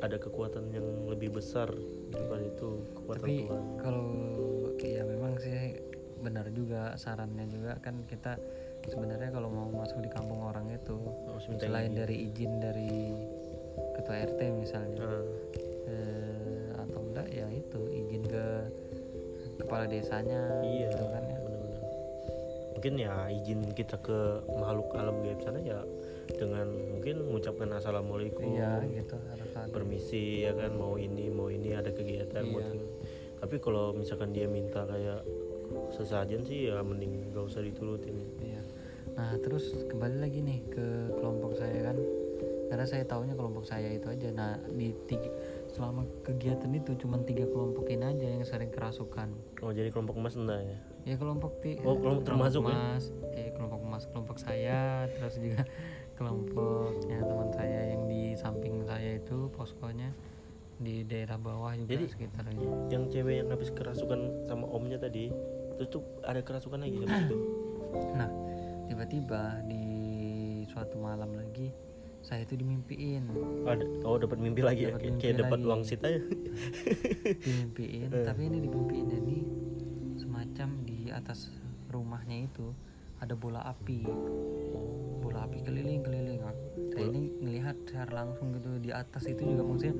ada 0.00 0.16
kekuatan 0.20 0.70
yang 0.76 0.86
lebih 1.08 1.32
besar 1.32 1.72
daripada 2.12 2.44
itu 2.44 2.68
kekuatan 2.94 3.24
tapi 3.24 3.36
Tuhan. 3.48 3.64
kalau 3.80 4.06
ya 4.80 5.02
memang 5.04 5.36
sih 5.40 5.80
benar 6.20 6.52
juga 6.52 6.94
sarannya 7.00 7.48
juga. 7.48 7.80
Kan 7.80 8.04
kita 8.04 8.36
sebenarnya 8.84 9.32
kalau 9.32 9.48
mau 9.48 9.72
masuk 9.72 10.04
di 10.04 10.10
kampung 10.12 10.44
orang 10.44 10.68
itu 10.72 11.00
harus 11.28 11.44
minta 11.48 11.64
selain 11.64 11.92
izin. 11.92 12.00
dari 12.00 12.16
izin 12.28 12.52
dari 12.60 12.92
ketua 13.96 14.16
RT 14.24 14.40
misalnya 14.52 15.08
Nah, 15.10 15.24
eh, 15.90 16.66
atau 16.76 17.00
enggak 17.02 17.28
ya 17.32 17.46
itu 17.50 17.80
izin 17.88 18.22
ke 18.28 18.46
kepala 19.60 19.84
desanya 19.90 20.64
iya. 20.64 20.88
gitu 20.88 21.04
kan 21.08 21.24
ya 21.24 21.39
mungkin 22.80 22.96
ya 22.96 23.28
izin 23.28 23.76
kita 23.76 24.00
ke 24.00 24.40
makhluk 24.56 24.88
alam 24.96 25.20
gaib 25.20 25.36
sana 25.44 25.60
ya 25.60 25.84
dengan 26.32 26.64
mungkin 26.96 27.28
mengucapkan 27.28 27.68
assalamualaikum 27.76 28.56
iya 28.56 28.80
gitu 28.88 29.20
permisi 29.68 30.48
ya 30.48 30.56
kan 30.56 30.72
mau 30.80 30.96
ini 30.96 31.28
mau 31.28 31.52
ini 31.52 31.76
ada 31.76 31.92
kegiatan 31.92 32.40
Iya. 32.40 32.72
ini. 32.72 32.80
tapi 33.36 33.60
kalau 33.60 33.92
misalkan 33.92 34.32
dia 34.32 34.48
minta 34.48 34.88
kayak 34.88 35.28
sesajen 35.92 36.40
sih 36.40 36.72
ya 36.72 36.80
mending 36.80 37.36
gak 37.36 37.52
usah 37.52 37.60
diturutin 37.60 38.16
Iya. 38.40 38.64
Nah 39.12 39.36
terus 39.44 39.76
kembali 39.92 40.16
lagi 40.16 40.40
nih 40.40 40.64
ke 40.72 40.86
kelompok 41.20 41.60
saya 41.60 41.92
kan, 41.92 42.00
karena 42.72 42.86
saya 42.88 43.04
taunya 43.04 43.36
kelompok 43.36 43.68
saya 43.68 43.92
itu 43.92 44.08
aja. 44.08 44.32
Nah 44.32 44.56
di 44.72 44.96
tiga, 45.04 45.28
selama 45.68 46.08
kegiatan 46.24 46.72
itu 46.72 46.96
cuma 46.96 47.20
tiga 47.28 47.44
kelompokin 47.44 48.00
aja 48.00 48.24
yang 48.24 48.40
sering 48.48 48.72
kerasukan. 48.72 49.28
oh 49.60 49.68
jadi 49.68 49.92
kelompok 49.92 50.16
emas 50.16 50.32
enggak 50.40 50.64
ya 50.64 50.78
Ya 51.02 51.16
kelompok 51.16 51.58
ti, 51.58 51.80
Oh, 51.80 51.96
kelompok 51.96 52.24
termasuk 52.24 52.62
ya? 52.62 52.70
mas, 52.70 53.04
eh 53.32 53.48
kelompok 53.52 53.80
mas, 53.80 54.04
kelompok 54.06 54.36
saya, 54.36 55.08
terus 55.10 55.34
juga 55.36 55.64
kelompoknya 56.20 57.18
teman 57.20 57.48
saya 57.50 57.80
yang 57.90 58.04
di 58.04 58.34
samping 58.34 58.84
saya 58.84 59.16
itu 59.16 59.48
poskonya 59.50 60.12
di 60.76 61.02
daerah 61.02 61.36
bawah 61.36 61.72
juga 61.74 61.92
Jadi- 61.94 62.08
sekitarnya. 62.08 62.56
yang 62.88 63.04
cewek 63.06 63.34
yang 63.36 63.48
habis 63.48 63.68
kerasukan 63.70 64.20
sama 64.44 64.64
omnya 64.66 64.96
tadi 64.96 65.28
terus 65.74 65.88
tuh 65.90 66.04
ada 66.22 66.40
kerasukan 66.40 66.80
lagi 66.80 67.00
habis 67.00 67.20
itu 67.26 67.36
Nah 68.18 68.28
tiba-tiba 68.86 69.40
di 69.64 69.84
suatu 70.66 70.96
malam 70.96 71.32
lagi 71.32 71.72
saya 72.20 72.44
itu 72.44 72.52
dimimpiin. 72.54 73.32
Ada 73.64 73.80
oh 74.04 74.16
dapat 74.16 74.36
mimpi 74.36 74.60
lagi 74.60 74.84
ya 74.84 74.92
Dapat 74.92 75.00
kayak, 75.00 75.08
mimpi 75.10 75.22
kayak 75.24 75.36
dapat 75.40 75.58
uang 75.64 75.80
sit 75.82 76.00
aja. 76.00 76.20
Dimimpiin 77.44 78.08
tapi 78.22 78.40
ini 78.44 78.58
dimimpiinnya 78.60 79.18
ini 79.18 79.38
atas 81.30 81.46
rumahnya 81.94 82.50
itu 82.50 82.74
ada 83.22 83.38
bola 83.38 83.62
api 83.70 84.02
bola 85.22 85.46
api 85.46 85.62
keliling 85.62 86.02
keliling 86.02 86.42
saya 86.90 87.06
ini 87.06 87.30
ngelihat 87.38 87.78
secara 87.86 88.26
langsung 88.26 88.50
gitu 88.58 88.82
di 88.82 88.90
atas 88.90 89.30
itu 89.30 89.46
juga 89.46 89.62
maksudnya 89.62 89.94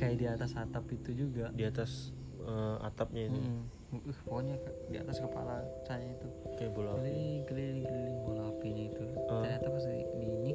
kayak 0.00 0.16
di 0.16 0.26
atas 0.32 0.56
atap 0.56 0.88
itu 0.88 1.12
juga 1.12 1.52
di 1.52 1.68
atas 1.68 2.16
eh, 2.40 2.76
atapnya 2.88 3.28
ini 3.28 3.40
Mm-mm. 3.44 3.60
Uh, 3.92 4.16
pokoknya 4.24 4.56
di 4.88 4.96
atas 4.96 5.20
kepala 5.20 5.60
saya 5.84 6.16
itu 6.16 6.24
kayak 6.56 6.72
bola 6.72 6.96
api. 6.96 7.04
keliling 7.04 7.44
keliling 7.44 7.84
keliling 7.84 8.16
bola 8.24 8.42
apinya 8.48 8.84
itu 8.88 9.02
Ah. 9.28 9.44
ternyata 9.44 9.68
pas 9.68 9.84
di, 9.84 10.00
di 10.16 10.26
ini 10.32 10.52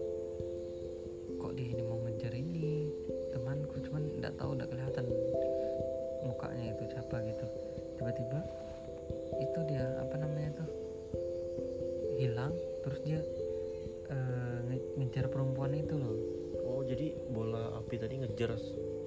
ngejar 15.17 15.33
perempuan 15.33 15.73
itu 15.73 15.97
loh. 15.97 16.13
Oh 16.61 16.85
jadi 16.85 17.09
bola 17.33 17.73
api 17.81 17.97
tadi 17.97 18.21
ngejar 18.21 18.53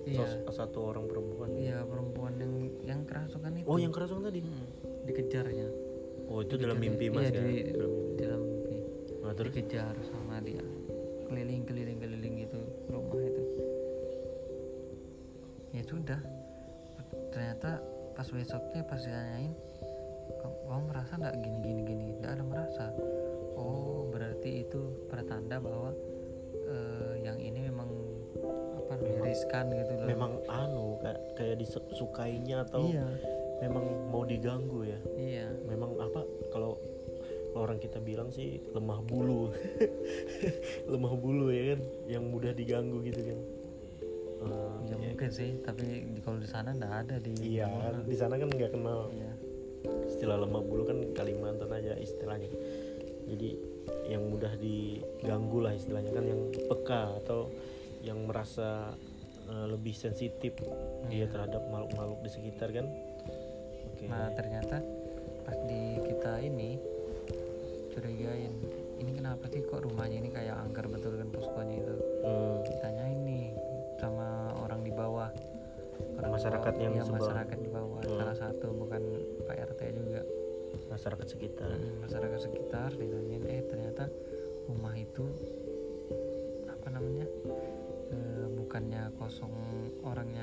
Iya. 0.03 0.18
sos- 0.42 0.59
satu 0.59 0.90
orang 0.90 1.07
perempuan. 1.07 1.55
Iya 1.55 1.87
perempuan 1.87 2.35
yang 2.35 2.53
yang 2.83 3.01
kerasukan 3.07 3.62
itu. 3.62 3.66
Oh 3.70 3.79
yang 3.79 3.94
kerasukan 3.94 4.27
tadi? 4.27 4.42
Mm, 4.42 4.66
dikejarnya. 5.07 5.68
Oh 6.27 6.42
itu 6.42 6.59
dalam 6.59 6.83
Dikejar- 6.83 6.90
mimpi 6.90 7.05
iya, 7.07 7.14
mas 7.14 7.23
kan 7.23 7.46
di- 7.46 7.62
dalam 7.70 7.90
mimpi. 7.94 8.18
dalam 8.18 8.40
mimpi. 8.42 8.77
Nah, 9.23 9.33
terus? 9.38 9.53
Dikejar 9.55 9.94
sama 10.03 10.35
dia. 10.42 10.64
Keliling 11.31 11.62
keliling 11.62 11.99
keliling 12.03 12.37
itu 12.42 12.59
rumah 12.90 13.23
itu. 13.23 13.42
Ya 15.70 15.83
sudah. 15.87 16.20
Ternyata 17.31 17.70
pas 18.18 18.27
besoknya 18.27 18.83
pas 18.83 18.99
ditanyain 18.99 19.55
kamu 20.42 20.90
merasa 20.90 21.12
nggak 21.14 21.37
gini 21.38 21.59
gini 21.62 21.81
gini? 21.87 22.05
Nggak 22.18 22.33
ada 22.35 22.42
merasa 22.42 22.85
oh 23.61 24.09
berarti 24.09 24.64
itu 24.64 24.81
pertanda 25.12 25.61
bahwa 25.61 25.92
eh, 26.57 27.14
yang 27.20 27.37
ini 27.37 27.68
memang 27.68 27.90
apa 28.90 28.94
riskan 29.23 29.70
gitu 29.70 29.92
loh. 30.03 30.07
memang 30.09 30.33
anu 30.51 30.99
kayak 30.99 31.20
kayak 31.38 31.57
disukainya 31.62 32.66
atau 32.66 32.90
iya. 32.90 33.07
memang 33.62 33.85
mau 34.11 34.27
diganggu 34.27 34.83
ya? 34.83 34.99
Iya. 35.14 35.46
Memang 35.70 35.94
apa 36.03 36.27
kalau 36.51 36.75
orang 37.55 37.79
kita 37.79 38.03
bilang 38.03 38.35
sih 38.35 38.59
lemah 38.75 38.99
bulu. 39.07 39.55
Lemah 40.92 41.14
bulu 41.14 41.55
ya 41.55 41.75
kan 41.75 41.81
yang 42.11 42.25
mudah 42.31 42.51
diganggu 42.51 42.99
gitu 43.07 43.20
kan. 43.23 43.38
Eh, 44.40 44.75
ya 44.90 44.96
mungkin 44.96 45.31
sih. 45.31 45.61
tapi 45.61 46.11
di, 46.11 46.20
kalau 46.25 46.40
di 46.40 46.49
sana 46.49 46.73
nggak 46.73 46.94
ada 47.07 47.16
di 47.20 47.61
iya 47.61 47.68
di 48.03 48.16
sana 48.16 48.35
kan 48.40 48.51
nggak 48.51 48.73
kenal. 48.75 49.11
Iya. 49.14 49.33
Istilah 50.11 50.37
lemah 50.42 50.62
bulu 50.66 50.83
kan 50.85 50.99
Kalimantan 51.14 51.70
aja 51.73 51.96
istilahnya 51.96 52.51
jadi 53.31 53.51
yang 54.07 54.27
mudah 54.27 54.51
diganggu 54.57 55.62
lah 55.62 55.73
istilahnya 55.73 56.11
kan 56.11 56.25
yang 56.27 56.40
peka 56.66 57.14
atau 57.23 57.47
yang 58.03 58.19
merasa 58.25 58.90
eh, 59.47 59.66
lebih 59.66 59.95
sensitif 59.95 60.57
dia 61.07 61.27
terhadap 61.27 61.62
makhluk-makhluk 61.69 62.21
di 62.21 62.31
sekitar 62.31 62.69
kan. 62.71 62.87
Oke. 63.87 64.05
Nah 64.07 64.35
ternyata 64.35 64.83
pas 65.40 65.57
di 65.64 65.83
kita 66.03 66.38
ini 66.40 66.77
curigain 67.90 68.53
ini 69.01 69.11
kenapa 69.16 69.49
sih 69.49 69.64
kok 69.64 69.81
rumahnya 69.81 70.21
ini 70.21 70.31
kayak 70.31 70.55
angker 70.61 70.87
betul 70.87 71.16
kan 71.16 71.29
poskonya 71.31 71.77
itu? 71.81 71.95
Hmm, 72.21 72.55
ditanyain 72.62 73.19
nih 73.25 73.47
sama 73.97 74.29
orang 74.61 74.81
di 74.83 74.93
bawah. 74.93 75.31
Orang 76.16 76.31
di 76.31 76.37
Masyarakat 76.37 76.73
bawah- 76.73 76.85
yang 76.85 76.95
iya, 76.95 77.05
sebelah. 77.05 77.21
masyarakat 77.25 77.59
di 77.59 77.71
bawah. 77.71 78.01
Hmm. 78.01 78.16
salah 78.16 78.37
satu 78.37 78.66
bukan 78.73 79.03
Pak 79.45 79.57
RT 79.73 79.81
juga 79.93 80.21
masyarakat 80.90 81.26
sekitar. 81.31 81.70
Hmm, 81.70 82.05
masyarakat 82.05 82.40
sekitar 82.42 82.90
ditanyain 82.98 83.44
eh 83.46 83.62
ternyata 83.70 84.11
rumah 84.66 84.94
itu 84.98 85.24
apa 86.66 86.88
namanya 86.90 87.26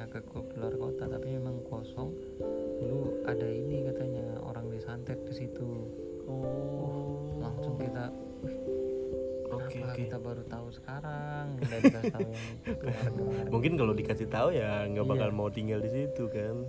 ke 0.07 0.19
keluar 0.55 0.73
kota 0.79 1.05
tapi 1.05 1.27
memang 1.37 1.61
kosong. 1.67 2.09
Dulu 2.81 3.27
ada 3.27 3.47
ini 3.47 3.85
katanya 3.85 4.39
orang 4.41 4.71
disantet 4.71 5.19
di 5.27 5.33
situ. 5.35 5.67
Oh. 6.27 7.37
Langsung 7.39 7.77
kita 7.79 8.11
"Wih, 8.43 8.57
oke 9.51 9.79
kita 9.95 10.17
baru 10.17 10.43
tahu 10.47 10.67
sekarang? 10.73 11.59
Tahu 11.61 12.31
mungkin 13.53 13.79
kalau 13.79 13.93
dikasih 13.93 14.27
tahu 14.27 14.55
ya 14.55 14.85
nggak 14.89 15.07
bakal 15.07 15.29
Iya. 15.31 15.37
mau 15.37 15.49
tinggal 15.51 15.79
di 15.83 15.91
situ 15.91 16.23
kan. 16.31 16.65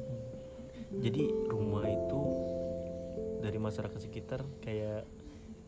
Jadi 0.89 1.29
rumah 1.53 1.85
itu 1.85 2.21
dari 3.49 3.57
masyarakat 3.57 3.97
sekitar 3.97 4.45
kayak 4.61 5.09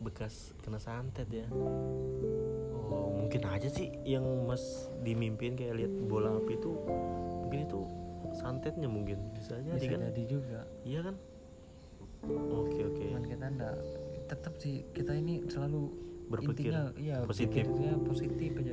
bekas 0.04 0.52
kena 0.60 0.76
santet 0.76 1.32
ya. 1.32 1.48
Oh 1.48 3.16
mungkin 3.16 3.40
aja 3.48 3.72
sih 3.72 3.88
yang 4.04 4.24
mas 4.44 4.92
dimimpin 5.00 5.56
kayak 5.56 5.80
lihat 5.80 5.92
bola 6.04 6.36
api 6.36 6.60
itu 6.60 6.72
mungkin 7.40 7.64
itu 7.64 7.80
santetnya 8.36 8.88
mungkin. 8.88 9.16
Bisa 9.32 9.56
jadi 9.64 9.80
bisa 9.80 9.96
kan? 9.96 10.00
jadi 10.12 10.22
juga. 10.28 10.60
Iya 10.84 11.00
kan? 11.08 11.16
Oke 12.52 12.80
oke. 12.84 13.00
Cuman 13.00 13.24
kita 13.24 13.46
enggak 13.48 13.76
tetap 14.28 14.52
sih 14.60 14.84
kita 14.92 15.16
ini 15.16 15.48
selalu 15.48 15.88
Berpikir 16.30 16.70
intinya 16.70 16.94
iya 16.94 17.26
positif. 17.26 17.66
positif 18.06 18.54
aja 18.54 18.72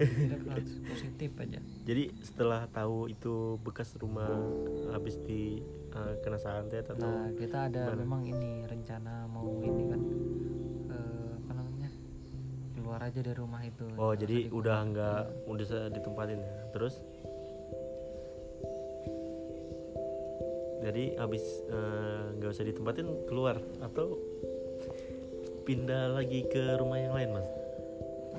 positif 0.85 1.31
aja. 1.41 1.59
Jadi 1.89 2.03
setelah 2.21 2.69
tahu 2.69 3.09
itu 3.09 3.57
bekas 3.65 3.97
rumah 3.97 4.29
habis 4.93 5.17
di 5.25 5.65
eh, 5.97 6.13
kena 6.21 6.37
santet 6.37 6.85
atau 6.85 7.01
nah 7.01 7.33
kita 7.33 7.57
ada 7.65 7.83
gimana? 7.89 8.01
memang 8.05 8.21
ini 8.29 8.51
rencana 8.69 9.25
mau 9.25 9.49
ini 9.65 9.83
kan 9.89 10.01
eh, 10.93 11.31
apa 11.41 11.51
namanya 11.57 11.89
keluar 12.77 12.99
aja 13.01 13.19
dari 13.25 13.37
rumah 13.37 13.61
itu 13.65 13.85
Oh 13.97 14.13
jadi 14.13 14.53
udah 14.53 14.77
nggak 14.93 15.21
udah 15.49 15.63
bisa 15.65 15.79
ditempatin 15.89 16.37
ya. 16.37 16.53
Terus 16.69 16.93
jadi 20.85 21.03
habis 21.19 21.43
eh, 21.67 22.23
nggak 22.37 22.49
usah 22.53 22.65
ditempatin 22.65 23.07
keluar 23.25 23.57
atau 23.81 24.21
pindah 25.67 26.15
lagi 26.15 26.47
ke 26.47 26.79
rumah 26.79 26.95
yang 27.01 27.13
lain 27.17 27.29
mas? 27.41 27.49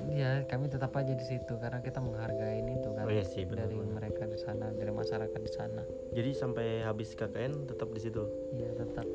Iya, 0.09 0.43
kami 0.49 0.65
tetap 0.67 0.91
aja 0.97 1.13
di 1.13 1.25
situ 1.25 1.53
karena 1.61 1.79
kita 1.79 2.01
menghargai 2.01 2.65
itu 2.65 2.89
kan 2.97 3.05
Oh 3.05 3.13
iya 3.13 3.25
sih 3.25 3.45
dari 3.45 3.77
mereka 3.77 4.25
di 4.25 4.37
sana, 4.41 4.73
dari 4.73 4.89
masyarakat 4.89 5.41
di 5.41 5.51
sana. 5.53 5.83
Jadi 6.11 6.29
sampai 6.33 6.81
habis 6.81 7.13
KKN 7.13 7.69
tetap 7.69 7.93
di 7.93 8.01
situ. 8.01 8.23
Iya 8.57 8.73
tetap. 8.73 9.05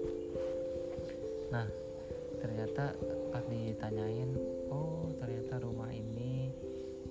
Nah 1.50 1.66
ternyata 2.38 2.94
pas 3.32 3.44
ditanyain, 3.50 4.30
oh 4.70 5.10
ternyata 5.18 5.58
rumah 5.64 5.90
ini 5.90 6.52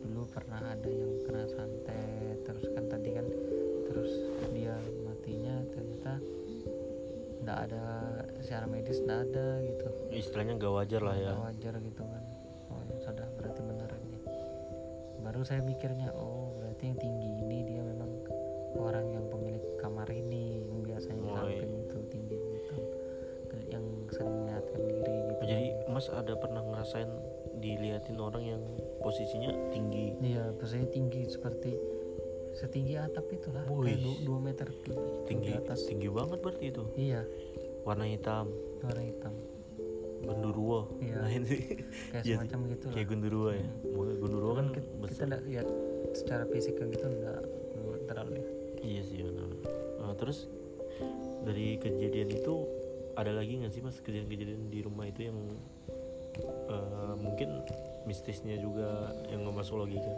dulu 0.03 0.27
pernah 0.31 0.61
ada 0.61 0.89
yang 0.89 1.13
kena 1.25 1.45
santet, 1.47 2.37
terus 2.45 2.65
kan 2.75 2.85
tadi 2.87 3.09
kan 3.11 3.27
terus 3.91 4.11
dia 4.51 4.75
matinya 5.03 5.55
ternyata 5.73 6.11
nggak 7.43 7.59
ada 7.67 7.85
secara 8.39 8.65
medis 8.67 9.03
nggak 9.03 9.19
ada 9.31 9.47
gitu. 9.67 9.87
Istilahnya 10.15 10.53
nggak 10.55 10.73
wajar 10.73 11.01
lah 11.03 11.15
ya. 11.19 11.33
Nggak 11.35 11.45
wajar 11.51 11.73
gitu 11.83 12.03
kan. 12.07 12.22
Baru 15.43 15.59
saya 15.59 15.67
mikirnya, 15.67 16.07
oh 16.15 16.55
berarti 16.55 16.87
yang 16.87 16.95
tinggi 17.03 17.27
ini 17.43 17.67
dia 17.67 17.83
memang 17.83 18.15
orang 18.79 19.11
yang 19.11 19.27
pemilik 19.27 19.59
kamar 19.75 20.07
ini 20.07 20.63
yang 20.71 20.87
biasanya 20.87 21.19
Oh, 21.19 21.35
samping 21.35 21.83
itu 21.83 21.97
tinggi 22.07 22.37
gitu 22.39 22.75
yang 23.67 23.83
sering 24.07 24.31
melihatkan 24.39 24.79
diri 24.87 25.03
gitu. 25.03 25.41
Oh, 25.43 25.47
jadi 25.51 25.67
mas 25.91 26.07
ada 26.07 26.39
pernah 26.39 26.63
ngerasain 26.63 27.11
diliatin 27.59 28.23
orang 28.23 28.55
yang 28.55 28.63
posisinya 29.03 29.51
tinggi. 29.67 30.15
iya 30.23 30.47
biasanya 30.55 30.87
tinggi 30.95 31.27
seperti 31.27 31.75
setinggi 32.55 32.95
atap 33.03 33.27
itulah 33.27 33.67
Wih. 33.67 33.99
kayak 33.99 34.23
2 34.23 34.47
meter 34.47 34.67
Tinggi 35.27 35.51
di 35.51 35.59
atas. 35.59 35.83
tinggi 35.91 36.07
banget 36.07 36.39
berarti 36.39 36.71
itu. 36.71 36.87
iya. 36.95 37.27
Warna 37.83 38.07
hitam, 38.07 38.47
warna 38.79 39.03
hitam 39.03 39.35
genderuwo. 40.23 40.79
Iya. 40.99 41.15
Nah, 41.19 41.29
ini 41.29 41.55
kayak 42.11 42.23
Iya 42.23 42.23
sih. 42.23 42.35
semacam 42.39 42.59
gitu 42.71 42.83
lah 42.89 42.93
kayak 42.95 43.07
genderuwo 43.11 43.49
ya. 43.51 43.65
Genderuwo 44.19 44.53
kan 44.55 44.65
kita, 44.71 44.87
kita 44.87 45.01
besar. 45.03 45.25
nggak 45.29 45.43
lihat 45.45 45.67
secara 46.13 46.43
fisik 46.49 46.73
kayak 46.75 46.89
gitu 46.95 47.05
enggak 47.09 47.41
terlalu 48.03 48.29
lihat 48.39 48.49
Iya 48.83 49.01
sih 49.03 49.19
benar. 49.23 49.49
Nah, 50.03 50.13
terus 50.19 50.39
dari 51.43 51.75
kejadian 51.77 52.29
itu 52.31 52.53
ada 53.13 53.31
lagi 53.31 53.61
nggak 53.61 53.71
sih 53.71 53.79
mas 53.79 53.99
kejadian-kejadian 53.99 54.67
di 54.67 54.79
rumah 54.81 55.05
itu 55.05 55.27
yang 55.27 55.37
eh, 56.67 57.13
mungkin 57.15 57.61
mistisnya 58.03 58.57
juga 58.57 59.13
yang 59.29 59.45
nggak 59.45 59.55
masuk 59.55 59.79
logika? 59.79 60.11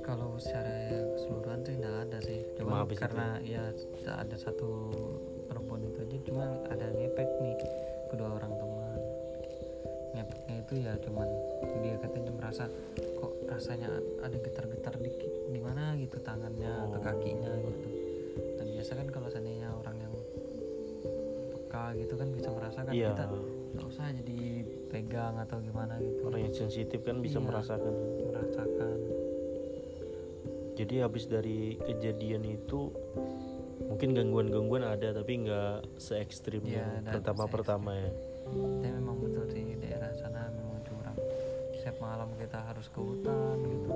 kalau 0.00 0.40
secara 0.40 0.90
keseluruhan 1.14 1.60
sih 1.62 1.76
nggak 1.76 1.96
ada 2.08 2.18
sih 2.24 2.40
Cuma 2.56 2.82
habis 2.82 2.96
itu 2.98 3.04
karena 3.04 3.26
ya 3.44 3.62
ada 4.16 4.36
satu 4.40 4.90
perempuan 5.46 5.84
itu 5.86 5.98
aja 6.02 6.16
cuma 6.24 6.44
ada 6.72 6.86
ngepek 6.96 7.28
nih 7.44 7.54
kedua 8.08 8.40
orang 8.40 8.52
teman 8.56 8.79
itu 10.70 10.86
ya 10.86 10.94
cuman 11.02 11.26
dia 11.82 11.98
katanya 11.98 12.30
merasa 12.30 12.70
kok 12.94 13.34
rasanya 13.44 13.90
ada 14.20 14.36
getar-getar 14.36 14.94
dikit 14.96 15.26
di 15.50 15.58
mana 15.58 15.98
gitu 15.98 16.14
tangannya 16.20 16.70
atau 16.86 16.94
Oh. 16.94 17.02
kakinya 17.02 17.50
gitu 17.58 17.86
dan 18.54 18.66
biasa 18.70 18.92
kan 18.94 19.06
kalau 19.08 19.26
seandainya 19.26 19.66
orang 19.74 19.96
yang 19.98 20.14
peka 21.50 21.84
gitu 21.96 22.14
kan 22.14 22.28
bisa 22.30 22.48
merasakan 22.48 22.92
Iya. 22.92 23.10
kita 23.10 23.24
nggak 23.70 23.86
usah 23.88 24.06
jadi 24.14 24.38
pegang 24.86 25.34
atau 25.38 25.58
gimana 25.58 25.98
gitu 25.98 26.22
Orang 26.24 26.40
yang 26.40 26.54
sensitif 26.54 27.00
kan 27.00 27.18
bisa 27.18 27.38
Iya. 27.38 27.46
merasakan. 27.46 27.94
merasakan 28.24 28.96
Jadi 30.72 30.94
habis 30.96 31.26
dari 31.26 31.76
kejadian 31.78 32.46
itu 32.46 32.88
mungkin 33.82 34.14
gangguan-gangguan 34.14 34.80
ada 34.82 35.12
tapi 35.12 35.44
nggak 35.44 35.98
se 35.98 36.16
ekstrim 36.16 36.62
Iya, 36.62 37.02
yang 37.02 37.10
pertama-pertama 37.10 37.90
ya. 37.92 38.10
tapi 38.40 38.88
memang 38.88 39.09
kita 42.50 42.66
harus 42.66 42.90
ke 42.90 42.98
hutan 42.98 43.62
gitu. 43.62 43.90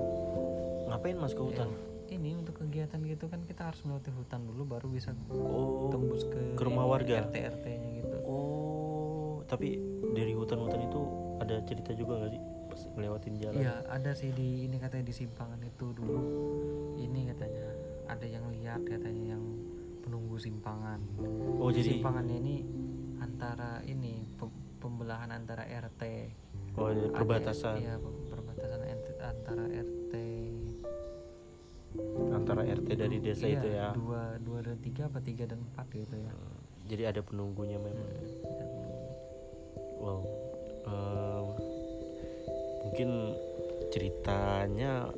Ngapain 0.87 1.19
mas 1.19 1.35
ke 1.35 1.43
hutan? 1.43 1.67
Ya, 2.07 2.15
ini 2.15 2.39
untuk 2.39 2.55
kegiatan 2.55 3.03
gitu 3.03 3.27
kan 3.27 3.43
kita 3.43 3.67
harus 3.67 3.83
melewati 3.83 4.15
hutan 4.15 4.47
dulu 4.47 4.63
baru 4.63 4.87
bisa 4.87 5.11
Oh, 5.27 5.91
tembus 5.91 6.23
ke 6.23 6.55
ke 6.55 6.63
rumah 6.63 6.87
warga? 6.87 7.27
RT 7.27 7.35
RT 7.35 7.65
nya 7.67 7.89
gitu. 7.99 8.15
Oh, 8.23 9.43
tapi 9.43 9.75
dari 10.09 10.31
hutan-hutan 10.31 10.87
itu 10.87 11.01
ada 11.35 11.59
cerita 11.67 11.91
juga 11.91 12.15
nggak 12.15 12.31
sih? 12.31 12.41
Pas 12.65 12.81
ngelewatin 12.89 13.33
jalan? 13.35 13.59
iya 13.59 13.75
ada 13.91 14.15
sih 14.15 14.31
di 14.31 14.63
ini 14.63 14.79
katanya 14.79 15.03
di 15.03 15.15
simpangan 15.17 15.59
itu 15.59 15.85
dulu. 15.91 16.21
Ini 16.95 17.35
katanya 17.35 17.67
ada 18.07 18.23
yang 18.23 18.47
lihat 18.49 18.87
katanya 18.87 19.35
yang 19.35 19.43
penunggu 19.99 20.39
simpangan. 20.39 21.03
Oh 21.59 21.67
Di 21.67 21.83
jadi 21.83 21.99
simpangannya 21.99 22.39
ini 22.39 22.55
antara 23.19 23.83
ini 23.83 24.31
pem- 24.31 24.63
pembelahan 24.79 25.27
antara 25.29 25.67
RT 25.67 26.01
oh 26.75 26.87
iya, 26.87 27.07
Ada- 27.07 27.15
perbatasan. 27.15 27.75
iya 27.77 27.95
pe- 27.95 28.03
perbatasan 28.05 28.13
ent- 28.13 28.14
antara 29.31 29.65
RT 29.65 30.13
antara 32.35 32.61
RT 32.67 32.89
dari 32.93 33.17
desa 33.23 33.47
iya, 33.47 33.59
itu 33.61 33.67
ya. 33.71 33.87
dua 33.95 34.35
dua 34.43 34.59
dan 34.61 34.77
tiga 34.83 35.07
apa 35.07 35.19
tiga 35.23 35.47
dan 35.47 35.63
empat 35.71 35.87
gitu 35.95 36.15
ya 36.19 36.33
Jadi 36.85 37.01
ada 37.01 37.21
penunggunya 37.25 37.81
memang. 37.81 38.09
Dan 38.45 38.69
Wow. 39.97 40.21
Eh, 40.85 41.41
mungkin 42.85 43.09
ceritanya 43.89 45.09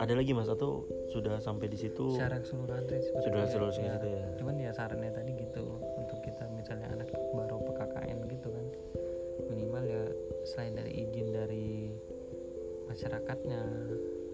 ada 0.00 0.12
lagi 0.16 0.32
mas 0.32 0.48
atau 0.48 0.88
sudah 1.12 1.36
sampai 1.36 1.68
di 1.68 1.76
situ? 1.76 2.16
secara 2.16 2.40
keseluruhan 2.40 2.82
sih 2.88 3.00
Sudah 3.20 3.44
seluruh 3.44 3.72
ya. 3.76 4.00
ya. 4.00 4.24
cuman 4.40 4.56
ya 4.56 4.72
sarannya 4.72 5.12
tadi 5.12 5.36
gitu 5.36 5.76
untuk 6.00 6.18
kita 6.24 6.48
misalnya 6.56 6.88
anak 6.88 7.12
baru 7.12 7.60
PKKN 7.60 8.18
gitu 8.32 8.48
kan 8.48 8.66
minimal 9.52 9.84
ya 9.84 10.02
selain 10.48 10.72
dari 10.80 10.92
izin 11.04 11.28
dari 11.36 11.59
masyarakatnya 13.00 13.64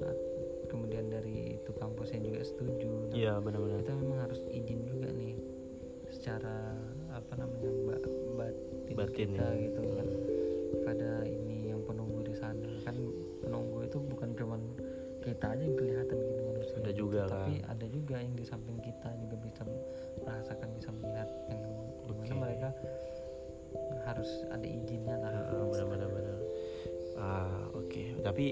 nah, 0.03 0.17
kemudian 0.67 1.07
dari 1.07 1.55
itu 1.55 1.71
kampusnya 1.79 2.19
juga 2.19 2.43
setuju 2.43 2.91
nah, 3.07 3.15
Iya 3.15 3.33
benar-benar. 3.39 3.79
kita 3.87 3.93
memang 3.95 4.19
harus 4.27 4.43
izin 4.51 4.83
juga 4.91 5.07
nih 5.15 5.39
secara 6.11 6.75
apa 7.15 7.33
namanya 7.39 7.71
ba- 7.87 8.03
batin, 8.35 8.95
Batin, 8.99 9.15
kita 9.15 9.47
ya. 9.55 9.63
gitu 9.71 9.81
kan 9.95 10.09
pada 10.83 11.11
ini 11.23 11.71
yang 11.71 11.79
penunggu 11.87 12.27
di 12.27 12.35
sana 12.35 12.67
kan 12.83 12.99
penunggu 13.39 13.87
itu 13.87 14.03
bukan 14.03 14.35
cuman 14.35 14.61
kita 15.23 15.47
aja 15.47 15.63
yang 15.63 15.77
kelihatan 15.79 16.19
gini 16.19 16.43
manusia 16.43 16.77
Ada 16.83 16.91
gitu, 16.91 16.99
juga 17.07 17.21
tapi 17.31 17.55
kan. 17.63 17.71
ada 17.71 17.87
juga 17.87 18.15
yang 18.19 18.35
di 18.35 18.45
samping 18.51 18.79
kita 18.83 19.09
juga 19.23 19.37
bisa 19.47 19.63
merasakan 20.27 20.69
bisa 20.75 20.91
melihat 20.91 21.31
yang 21.55 21.63
Oke. 22.11 22.35
mereka 22.35 22.75
harus 24.11 24.43
ada 24.51 24.67
izinnya 24.67 25.15
lah 25.23 25.35
benar-benar 25.71 26.46
Ah 27.17 27.67
oke. 27.73 28.21
Tapi 28.21 28.47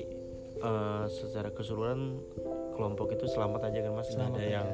eh, 0.56 1.04
secara 1.08 1.48
keseluruhan 1.50 2.20
kelompok 2.74 3.12
itu 3.12 3.26
selamat 3.26 3.68
aja 3.68 3.78
kan 3.80 3.92
mas? 3.94 4.08
Nggak 4.08 4.26
ada 4.26 4.38
aja. 4.38 4.48
yang 4.50 4.68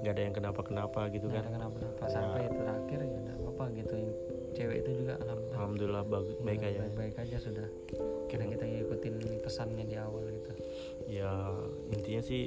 nggak 0.00 0.12
ada 0.12 0.22
yang 0.22 0.34
kenapa-kenapa 0.34 1.00
gitu 1.10 1.26
Nggak 1.26 1.36
kan? 1.36 1.44
ada 1.44 1.56
kenapa-napa 1.56 2.02
Ya. 2.02 2.10
sampai 2.10 2.42
terakhir 2.48 2.98
ya 2.98 3.08
enggak 3.12 3.36
apa-apa 3.38 3.64
gitu 3.74 3.92
yang 3.94 4.12
cewek 4.52 4.76
itu 4.80 4.90
juga 4.98 5.14
alhamdulillah 5.18 5.56
Alhamdulillah 5.56 6.02
baik 6.42 6.60
Iya, 6.60 6.68
aja. 6.68 6.80
baik-baik 6.82 7.16
aja 7.18 7.36
sudah 7.38 7.66
karena 8.28 8.46
kita 8.48 8.64
ikutin 8.64 9.14
pesannya 9.40 9.84
di 9.84 9.96
awal 9.96 10.24
gitu 10.28 10.50
Ya 11.08 11.32
intinya 11.88 12.22
sih 12.22 12.42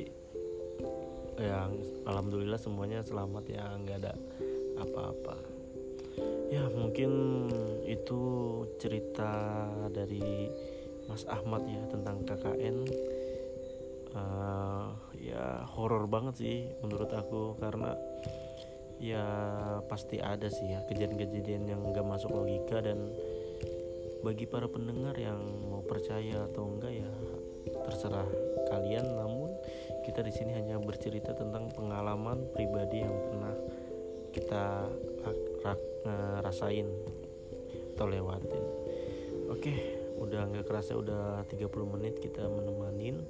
yang 1.35 1.71
alhamdulillah 2.03 2.57
semuanya 2.57 3.01
selamat 3.01 3.43
ya 3.45 3.65
nggak 3.75 3.97
ada 4.01 4.13
apa-apa 4.77 5.35
ya 6.47 6.63
mungkin 6.71 7.11
itu 7.83 8.21
cerita 8.77 9.31
dari 9.91 10.47
Mas 11.05 11.23
Ahmad 11.29 11.63
ya 11.69 11.81
tentang 11.89 12.25
KKN 12.25 12.77
uh, 14.15 14.89
ya 15.19 15.65
horor 15.75 16.09
banget 16.09 16.35
sih 16.41 16.57
menurut 16.81 17.11
aku 17.13 17.59
karena 17.61 17.93
ya 18.97 19.25
pasti 19.91 20.23
ada 20.23 20.47
sih 20.47 20.71
ya 20.71 20.79
kejadian-kejadian 20.87 21.67
yang 21.67 21.81
nggak 21.83 22.05
masuk 22.07 22.31
logika 22.31 22.79
dan 22.79 23.11
bagi 24.25 24.49
para 24.49 24.65
pendengar 24.65 25.13
yang 25.21 25.37
mau 25.69 25.85
percaya 25.85 26.49
atau 26.49 26.65
enggak 26.65 26.97
ya 26.97 27.11
terserah 27.85 28.25
kalian. 28.73 29.05
Namun 29.05 29.53
kita 30.01 30.25
di 30.25 30.33
sini 30.33 30.57
hanya 30.57 30.81
bercerita 30.81 31.37
tentang 31.37 31.69
pengalaman 31.77 32.49
pribadi 32.49 33.05
yang 33.05 33.13
pernah 33.29 33.53
kita 34.33 34.89
rasain 36.41 36.89
atau 37.93 38.05
lewatin. 38.09 38.65
Oke 39.53 39.94
udah 40.15 40.47
nggak 40.51 40.65
kerasa 40.65 40.95
udah 40.95 41.43
30 41.47 41.69
menit 41.95 42.17
kita 42.23 42.47
menemanin. 42.47 43.23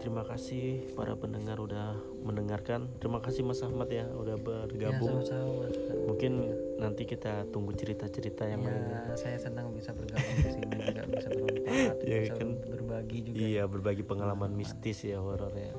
Terima 0.00 0.20
kasih 0.20 0.92
para 0.92 1.16
pendengar 1.16 1.56
udah 1.56 1.96
mendengarkan. 2.20 2.92
Terima 3.00 3.24
kasih 3.24 3.40
Mas 3.40 3.64
Ahmad 3.64 3.88
ya 3.88 4.04
udah 4.12 4.36
bergabung. 4.36 5.24
Ya, 5.24 5.32
sama 5.32 5.64
-sama. 5.64 6.04
mungkin 6.04 6.32
nanti 6.76 7.08
kita 7.08 7.48
tunggu 7.48 7.72
cerita-cerita 7.72 8.44
yang 8.44 8.68
ya, 8.68 8.70
lainnya. 8.76 9.16
saya 9.16 9.40
senang 9.40 9.72
bisa 9.72 9.96
bergabung 9.96 10.36
di 10.36 10.50
sini 10.52 10.74
juga 10.76 11.02
bisa 11.08 11.28
bermanfaat 11.32 11.98
ya, 12.04 12.18
bisa 12.20 12.34
kan, 12.36 12.50
berbagi 12.68 13.18
juga. 13.24 13.36
Iya 13.40 13.62
berbagi 13.64 14.04
pengalaman 14.04 14.52
mistis 14.52 14.98
ya 15.08 15.18
horor 15.24 15.54
ya. 15.56 15.72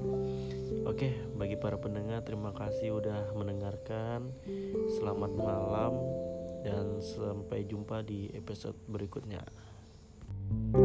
Oke 0.89 1.13
bagi 1.37 1.55
para 1.61 1.77
pendengar 1.77 2.25
terima 2.25 2.49
kasih 2.57 2.97
udah 2.97 3.35
mendengarkan. 3.37 4.33
Selamat 4.97 5.31
malam 5.37 5.93
dan 6.65 6.97
sampai 6.97 7.61
jumpa 7.69 8.01
di 8.01 8.33
episode 8.33 8.73
berikutnya. 8.89 9.45
Thank 10.49 10.75
you. 10.75 10.84